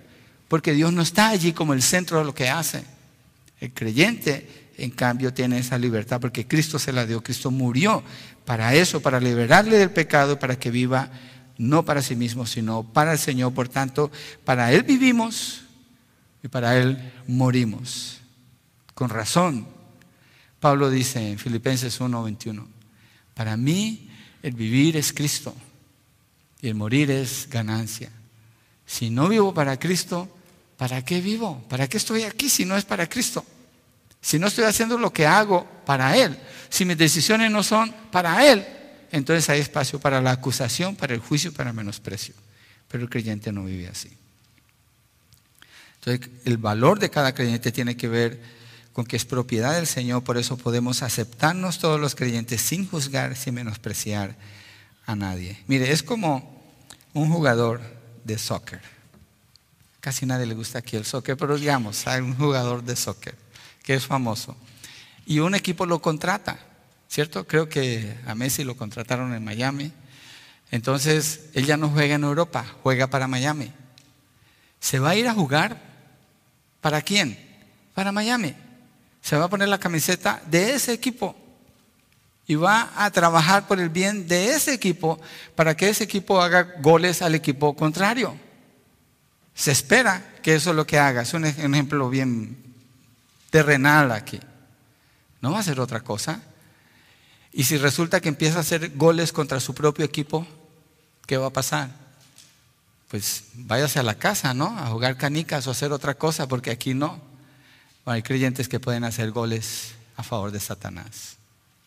[0.48, 2.82] porque Dios no está allí como el centro de lo que hace.
[3.60, 8.02] El creyente, en cambio, tiene esa libertad porque Cristo se la dio, Cristo murió
[8.44, 11.10] para eso, para liberarle del pecado, para que viva
[11.56, 13.52] no para sí mismo, sino para el Señor.
[13.54, 14.10] Por tanto,
[14.44, 15.62] para Él vivimos
[16.42, 18.20] y para Él morimos.
[18.94, 19.66] Con razón,
[20.60, 22.66] Pablo dice en Filipenses 1:21,
[23.34, 24.10] para mí
[24.42, 25.54] el vivir es Cristo
[26.60, 28.10] y el morir es ganancia.
[28.86, 30.28] Si no vivo para Cristo,
[30.76, 31.64] ¿para qué vivo?
[31.68, 33.44] ¿Para qué estoy aquí si no es para Cristo?
[34.20, 36.38] Si no estoy haciendo lo que hago para Él,
[36.68, 38.66] si mis decisiones no son para Él,
[39.14, 42.34] entonces hay espacio para la acusación, para el juicio, para menosprecio.
[42.88, 44.10] Pero el creyente no vive así.
[46.00, 48.40] Entonces, el valor de cada creyente tiene que ver
[48.92, 53.36] con que es propiedad del Señor, por eso podemos aceptarnos todos los creyentes sin juzgar,
[53.36, 54.36] sin menospreciar
[55.06, 55.62] a nadie.
[55.66, 56.62] Mire, es como
[57.12, 57.80] un jugador
[58.24, 58.80] de soccer.
[60.00, 63.34] Casi nadie le gusta aquí el soccer, pero digamos, hay un jugador de soccer
[63.82, 64.56] que es famoso
[65.24, 66.58] y un equipo lo contrata,
[67.08, 67.46] ¿cierto?
[67.46, 69.92] Creo que a Messi lo contrataron en Miami.
[70.70, 73.72] Entonces, él ya no juega en Europa, juega para Miami.
[74.80, 75.80] ¿Se va a ir a jugar?
[76.80, 77.38] ¿Para quién?
[77.94, 78.54] Para Miami
[79.24, 81.34] se va a poner la camiseta de ese equipo
[82.46, 85.18] y va a trabajar por el bien de ese equipo
[85.54, 88.36] para que ese equipo haga goles al equipo contrario.
[89.54, 91.22] Se espera que eso es lo que haga.
[91.22, 92.54] Es un ejemplo bien
[93.48, 94.38] terrenal aquí.
[95.40, 96.42] No va a ser otra cosa.
[97.56, 100.44] Y si resulta que empieza a hacer goles contra su propio equipo,
[101.24, 101.88] ¿qué va a pasar?
[103.08, 104.76] Pues váyase a la casa, ¿no?
[104.76, 107.22] A jugar canicas o hacer otra cosa, porque aquí no
[108.06, 111.36] hay creyentes que pueden hacer goles a favor de Satanás,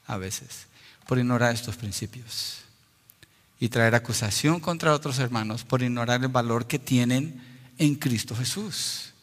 [0.06, 0.68] a veces,
[1.06, 2.60] por ignorar estos principios
[3.60, 7.44] y traer acusación contra otros hermanos por ignorar el valor que tienen
[7.78, 9.14] en Cristo Jesús.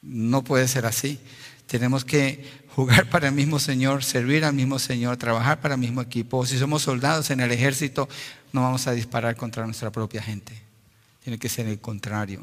[0.00, 1.20] No puede ser así.
[1.68, 2.44] Tenemos que
[2.74, 6.44] jugar para el mismo Señor, servir al mismo Señor, trabajar para el mismo equipo.
[6.46, 8.08] Si somos soldados en el ejército,
[8.52, 10.60] no vamos a disparar contra nuestra propia gente.
[11.22, 12.40] Tiene que ser el contrario,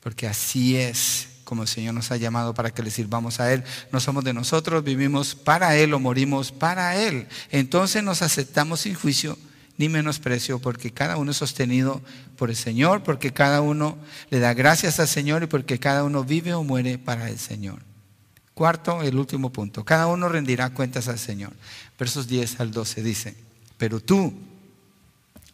[0.00, 3.62] porque así es como el Señor nos ha llamado para que le sirvamos a Él.
[3.92, 7.28] No somos de nosotros, vivimos para Él o morimos para Él.
[7.50, 9.38] Entonces nos aceptamos sin juicio
[9.76, 12.00] ni menosprecio, porque cada uno es sostenido
[12.36, 13.98] por el Señor, porque cada uno
[14.30, 17.93] le da gracias al Señor y porque cada uno vive o muere para el Señor.
[18.54, 21.52] Cuarto, el último punto, cada uno rendirá cuentas al Señor.
[21.98, 23.34] Versos 10 al 12 dice,
[23.76, 24.32] pero tú,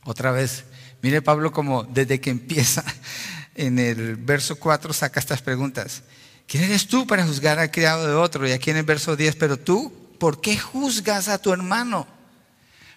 [0.04, 0.64] otra vez,
[1.00, 2.84] mire Pablo como desde que empieza
[3.54, 6.02] en el verso 4 saca estas preguntas.
[6.46, 8.46] ¿Quién eres tú para juzgar al criado de otro?
[8.46, 12.06] Y aquí en el verso 10, pero tú, ¿por qué juzgas a tu hermano?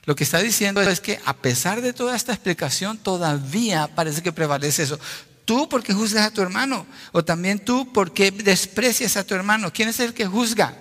[0.06, 4.34] Lo que está diciendo es que a pesar de toda esta explicación, todavía parece que
[4.34, 5.00] prevalece eso.
[5.46, 9.74] Tú porque juzgas a tu hermano, o también tú porque desprecias a tu hermano.
[9.74, 10.78] ¿Quién es el que juzga?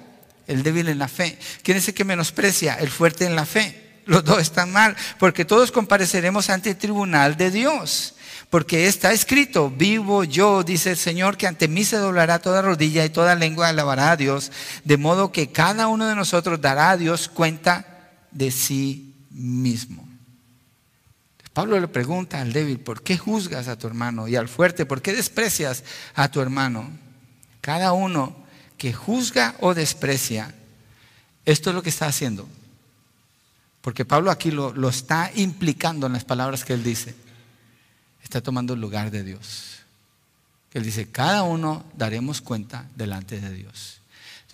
[0.46, 1.38] El débil en la fe.
[1.62, 2.74] ¿Quién es el que menosprecia?
[2.74, 3.82] El fuerte en la fe.
[4.04, 8.14] Los dos están mal, porque todos compareceremos ante el tribunal de Dios.
[8.50, 13.04] Porque está escrito, vivo yo, dice el Señor, que ante mí se doblará toda rodilla
[13.04, 14.52] y toda lengua alabará a Dios,
[14.84, 20.11] de modo que cada uno de nosotros dará a Dios cuenta de sí mismo.
[21.52, 24.26] Pablo le pregunta al débil, ¿por qué juzgas a tu hermano?
[24.28, 25.84] Y al fuerte, ¿por qué desprecias
[26.14, 26.90] a tu hermano?
[27.60, 28.34] Cada uno
[28.78, 30.54] que juzga o desprecia,
[31.44, 32.48] esto es lo que está haciendo.
[33.80, 37.14] Porque Pablo aquí lo, lo está implicando en las palabras que él dice.
[38.22, 39.80] Está tomando el lugar de Dios.
[40.72, 44.01] Él dice, cada uno daremos cuenta delante de Dios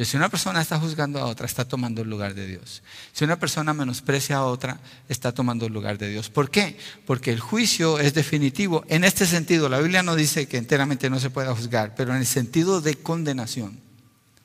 [0.05, 2.85] si una persona está juzgando a otra, está tomando el lugar de Dios.
[3.13, 4.79] Si una persona menosprecia a otra,
[5.09, 6.31] está tomando el lugar de Dios.
[6.31, 6.79] ¿Por qué?
[7.05, 8.85] Porque el juicio es definitivo.
[8.89, 12.19] En este sentido, la Biblia no dice que enteramente no se pueda juzgar, pero en
[12.19, 13.81] el sentido de condenación,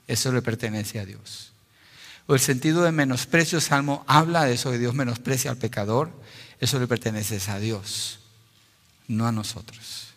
[0.07, 1.51] eso le pertenece a Dios.
[2.25, 6.11] O el sentido de menosprecio, Salmo habla de eso, que Dios menosprecia al pecador,
[6.59, 8.19] eso le pertenece a Dios,
[9.07, 10.07] no a nosotros.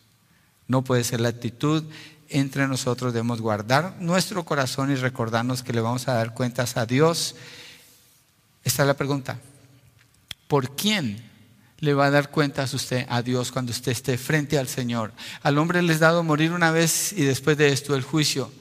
[0.68, 1.84] No puede ser la actitud
[2.28, 6.86] entre nosotros debemos guardar nuestro corazón y recordarnos que le vamos a dar cuentas a
[6.86, 7.36] Dios.
[8.64, 9.38] Esta es la pregunta.
[10.48, 11.22] ¿Por quién
[11.78, 15.12] le va a dar cuentas usted a Dios cuando usted esté frente al Señor?
[15.42, 18.52] Al hombre le es dado morir una vez y después de esto el juicio.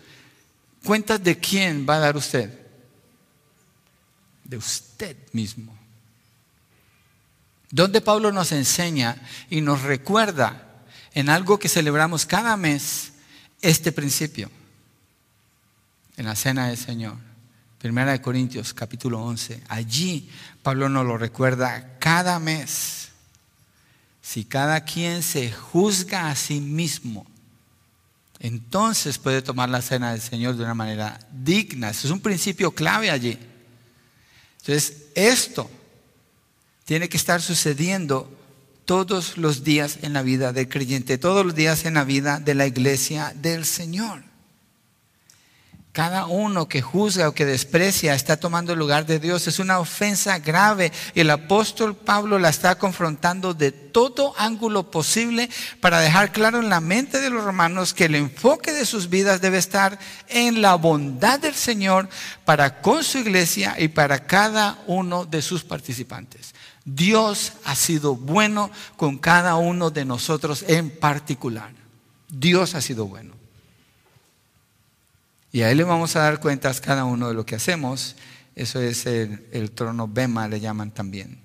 [0.84, 2.60] ¿Cuentas de quién va a dar usted?
[4.44, 5.76] De usted mismo.
[7.72, 9.18] Donde Pablo nos enseña
[9.50, 10.66] y nos recuerda
[11.14, 13.14] en algo que celebramos cada mes,
[13.66, 14.52] este principio
[16.18, 17.18] en la cena del Señor.
[17.80, 19.64] Primera de Corintios capítulo 11.
[19.68, 20.30] Allí
[20.62, 23.10] Pablo nos lo recuerda cada mes.
[24.22, 27.26] Si cada quien se juzga a sí mismo,
[28.40, 31.90] entonces puede tomar la cena del Señor de una manera digna.
[31.90, 33.40] Eso es un principio clave allí.
[34.60, 35.70] Entonces, esto
[36.86, 38.32] tiene que estar sucediendo
[38.86, 42.56] todos los días en la vida del creyente, todos los días en la vida de
[42.56, 44.24] la iglesia del Señor.
[45.96, 49.48] Cada uno que juzga o que desprecia está tomando el lugar de Dios.
[49.48, 50.92] Es una ofensa grave.
[51.14, 56.68] Y el apóstol Pablo la está confrontando de todo ángulo posible para dejar claro en
[56.68, 60.76] la mente de los romanos que el enfoque de sus vidas debe estar en la
[60.76, 62.10] bondad del Señor
[62.44, 66.54] para con su iglesia y para cada uno de sus participantes.
[66.86, 71.72] Dios ha sido bueno con cada uno de nosotros en particular.
[72.30, 73.34] Dios ha sido bueno.
[75.52, 78.16] Y a Él le vamos a dar cuentas cada uno de lo que hacemos.
[78.56, 81.40] Eso es el, trono Bema, le llaman también.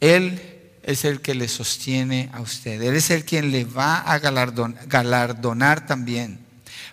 [0.00, 0.40] Él
[0.82, 2.82] es el que le sostiene a usted.
[2.82, 6.49] Él es el quien le va a galardonar también.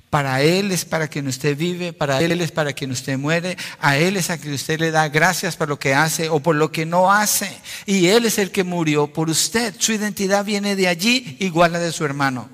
[0.10, 3.98] Para Él es para quien usted vive, para Él es para quien usted muere, a
[3.98, 6.72] Él es a quien usted le da gracias por lo que hace o por lo
[6.72, 7.50] que no hace.
[7.86, 9.76] Y Él es el que murió por usted.
[9.78, 12.50] Su identidad viene de allí, igual a de su hermano.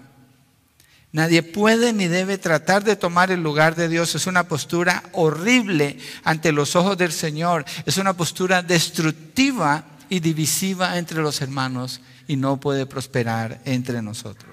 [1.12, 4.16] Nadie puede ni debe tratar de tomar el lugar de Dios.
[4.16, 7.66] Es una postura horrible ante los ojos del Señor.
[7.86, 14.53] Es una postura destructiva y divisiva entre los hermanos y no puede prosperar entre nosotros.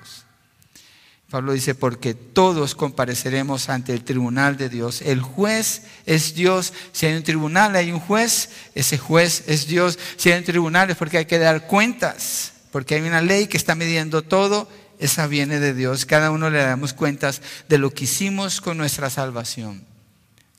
[1.31, 5.01] Pablo dice, porque todos compareceremos ante el tribunal de Dios.
[5.01, 6.73] El juez es Dios.
[6.91, 9.97] Si hay un tribunal, hay un juez, ese juez es Dios.
[10.17, 13.57] Si hay un tribunal es porque hay que dar cuentas, porque hay una ley que
[13.57, 14.69] está midiendo todo,
[14.99, 16.05] esa viene de Dios.
[16.05, 19.85] Cada uno le damos cuentas de lo que hicimos con nuestra salvación.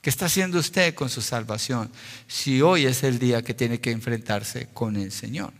[0.00, 1.92] ¿Qué está haciendo usted con su salvación?
[2.26, 5.52] Si hoy es el día que tiene que enfrentarse con el Señor.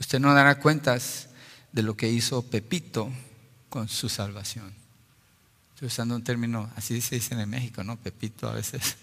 [0.00, 1.28] Usted no dará cuentas
[1.72, 3.10] de lo que hizo Pepito
[3.68, 4.72] con su salvación.
[5.74, 7.96] Estoy usando un término, así se dice en México, ¿no?
[7.96, 8.96] Pepito a veces.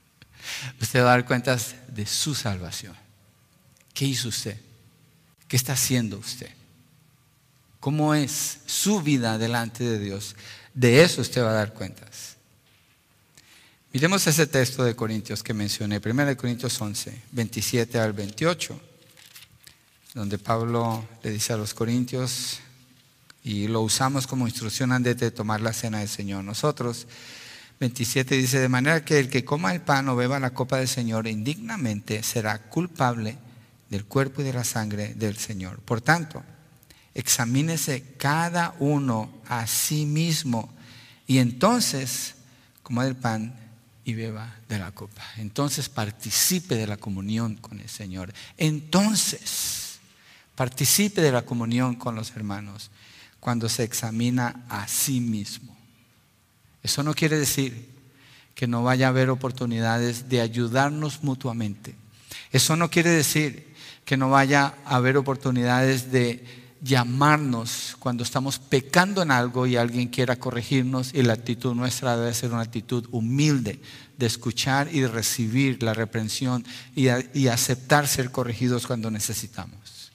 [0.80, 2.96] Usted va a dar cuentas de su salvación.
[3.92, 4.58] ¿Qué hizo usted?
[5.46, 6.50] ¿Qué está haciendo usted?
[7.78, 10.36] ¿Cómo es su vida delante de Dios?
[10.74, 12.36] De eso usted va a dar cuentas.
[13.92, 18.80] Miremos ese texto de Corintios que mencioné, 1 Corintios 11, 27 al 28,
[20.14, 22.60] donde Pablo le dice a los corintios,
[23.42, 26.44] y lo usamos como instrucción antes de tomar la cena del Señor.
[26.44, 27.06] Nosotros,
[27.78, 30.88] 27 dice, de manera que el que coma el pan o beba la copa del
[30.88, 33.38] Señor indignamente será culpable
[33.88, 35.80] del cuerpo y de la sangre del Señor.
[35.80, 36.42] Por tanto,
[37.14, 40.72] examínese cada uno a sí mismo
[41.26, 42.34] y entonces
[42.82, 43.54] coma el pan
[44.04, 45.22] y beba de la copa.
[45.38, 48.34] Entonces participe de la comunión con el Señor.
[48.58, 49.79] Entonces
[50.54, 52.90] participe de la comunión con los hermanos
[53.40, 55.76] cuando se examina a sí mismo.
[56.82, 57.88] Eso no quiere decir
[58.54, 61.94] que no vaya a haber oportunidades de ayudarnos mutuamente.
[62.52, 63.74] Eso no quiere decir
[64.04, 66.44] que no vaya a haber oportunidades de
[66.82, 72.34] llamarnos cuando estamos pecando en algo y alguien quiera corregirnos y la actitud nuestra debe
[72.34, 73.80] ser una actitud humilde
[74.16, 80.12] de escuchar y de recibir la reprensión y, y aceptar ser corregidos cuando necesitamos.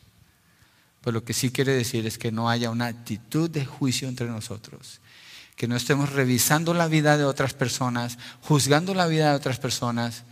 [1.06, 4.26] Pues lo que sí quiere decir es que no haya una actitud de juicio entre
[4.26, 5.02] nosotros,
[5.56, 10.24] que no estemos revisando la vida de otras personas, juzgando la vida de otras personas.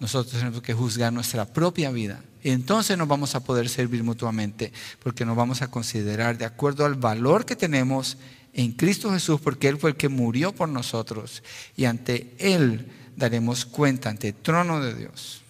[0.00, 4.70] Nosotros tenemos que juzgar nuestra propia vida y entonces nos vamos a poder servir mutuamente,
[5.02, 8.18] porque nos vamos a considerar de acuerdo al valor que tenemos
[8.52, 11.42] en Cristo Jesús, porque Él fue el que murió por nosotros.
[11.74, 15.40] Y ante Él daremos cuenta, ante el trono de Dios.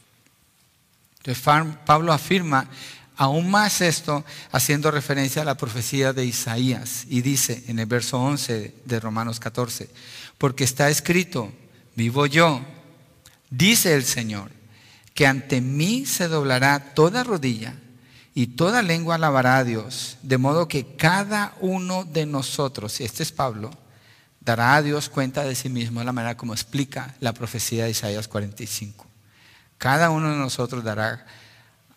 [1.18, 1.42] Entonces
[1.84, 2.68] Pablo afirma
[3.16, 8.18] aún más esto haciendo referencia a la profecía de Isaías y dice en el verso
[8.18, 9.90] 11 de Romanos 14,
[10.38, 11.52] porque está escrito,
[11.94, 12.60] vivo yo,
[13.50, 14.50] dice el Señor
[15.14, 17.74] que ante mí se doblará toda rodilla
[18.34, 23.22] y toda lengua alabará a Dios, de modo que cada uno de nosotros, y este
[23.22, 23.70] es Pablo,
[24.40, 27.90] dará a Dios cuenta de sí mismo de la manera como explica la profecía de
[27.90, 29.06] Isaías 45.
[29.76, 31.26] Cada uno de nosotros dará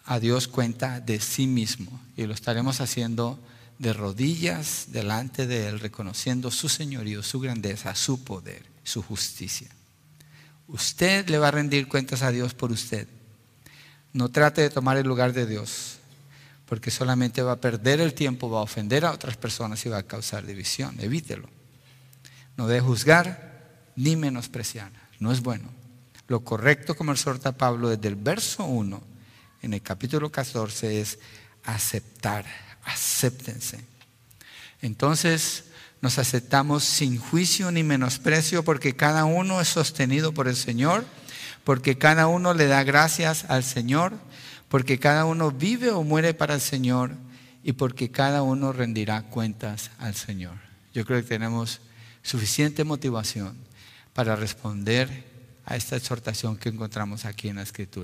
[0.05, 3.39] a Dios cuenta de sí mismo y lo estaremos haciendo
[3.79, 9.69] de rodillas delante de Él, reconociendo su señorío, su grandeza, su poder, su justicia.
[10.67, 13.07] Usted le va a rendir cuentas a Dios por usted.
[14.13, 15.97] No trate de tomar el lugar de Dios,
[16.65, 19.97] porque solamente va a perder el tiempo, va a ofender a otras personas y va
[19.97, 20.95] a causar división.
[20.99, 21.49] Evítelo.
[22.57, 24.91] No debe juzgar ni menospreciar.
[25.19, 25.69] No es bueno.
[26.27, 29.14] Lo correcto, como exhorta Pablo desde el verso 1
[29.61, 31.19] en el capítulo 14, es
[31.63, 32.45] aceptar.
[32.83, 33.83] Acéptense.
[34.81, 35.65] Entonces,
[36.01, 41.03] nos aceptamos sin juicio ni menosprecio porque cada uno es sostenido por el Señor,
[41.63, 44.13] porque cada uno le da gracias al Señor,
[44.69, 47.11] porque cada uno vive o muere para el Señor
[47.63, 50.57] y porque cada uno rendirá cuentas al Señor.
[50.93, 51.81] Yo creo que tenemos
[52.21, 53.57] suficiente motivación
[54.13, 55.25] para responder
[55.65, 58.03] a esta exhortación que encontramos aquí en la Escritura.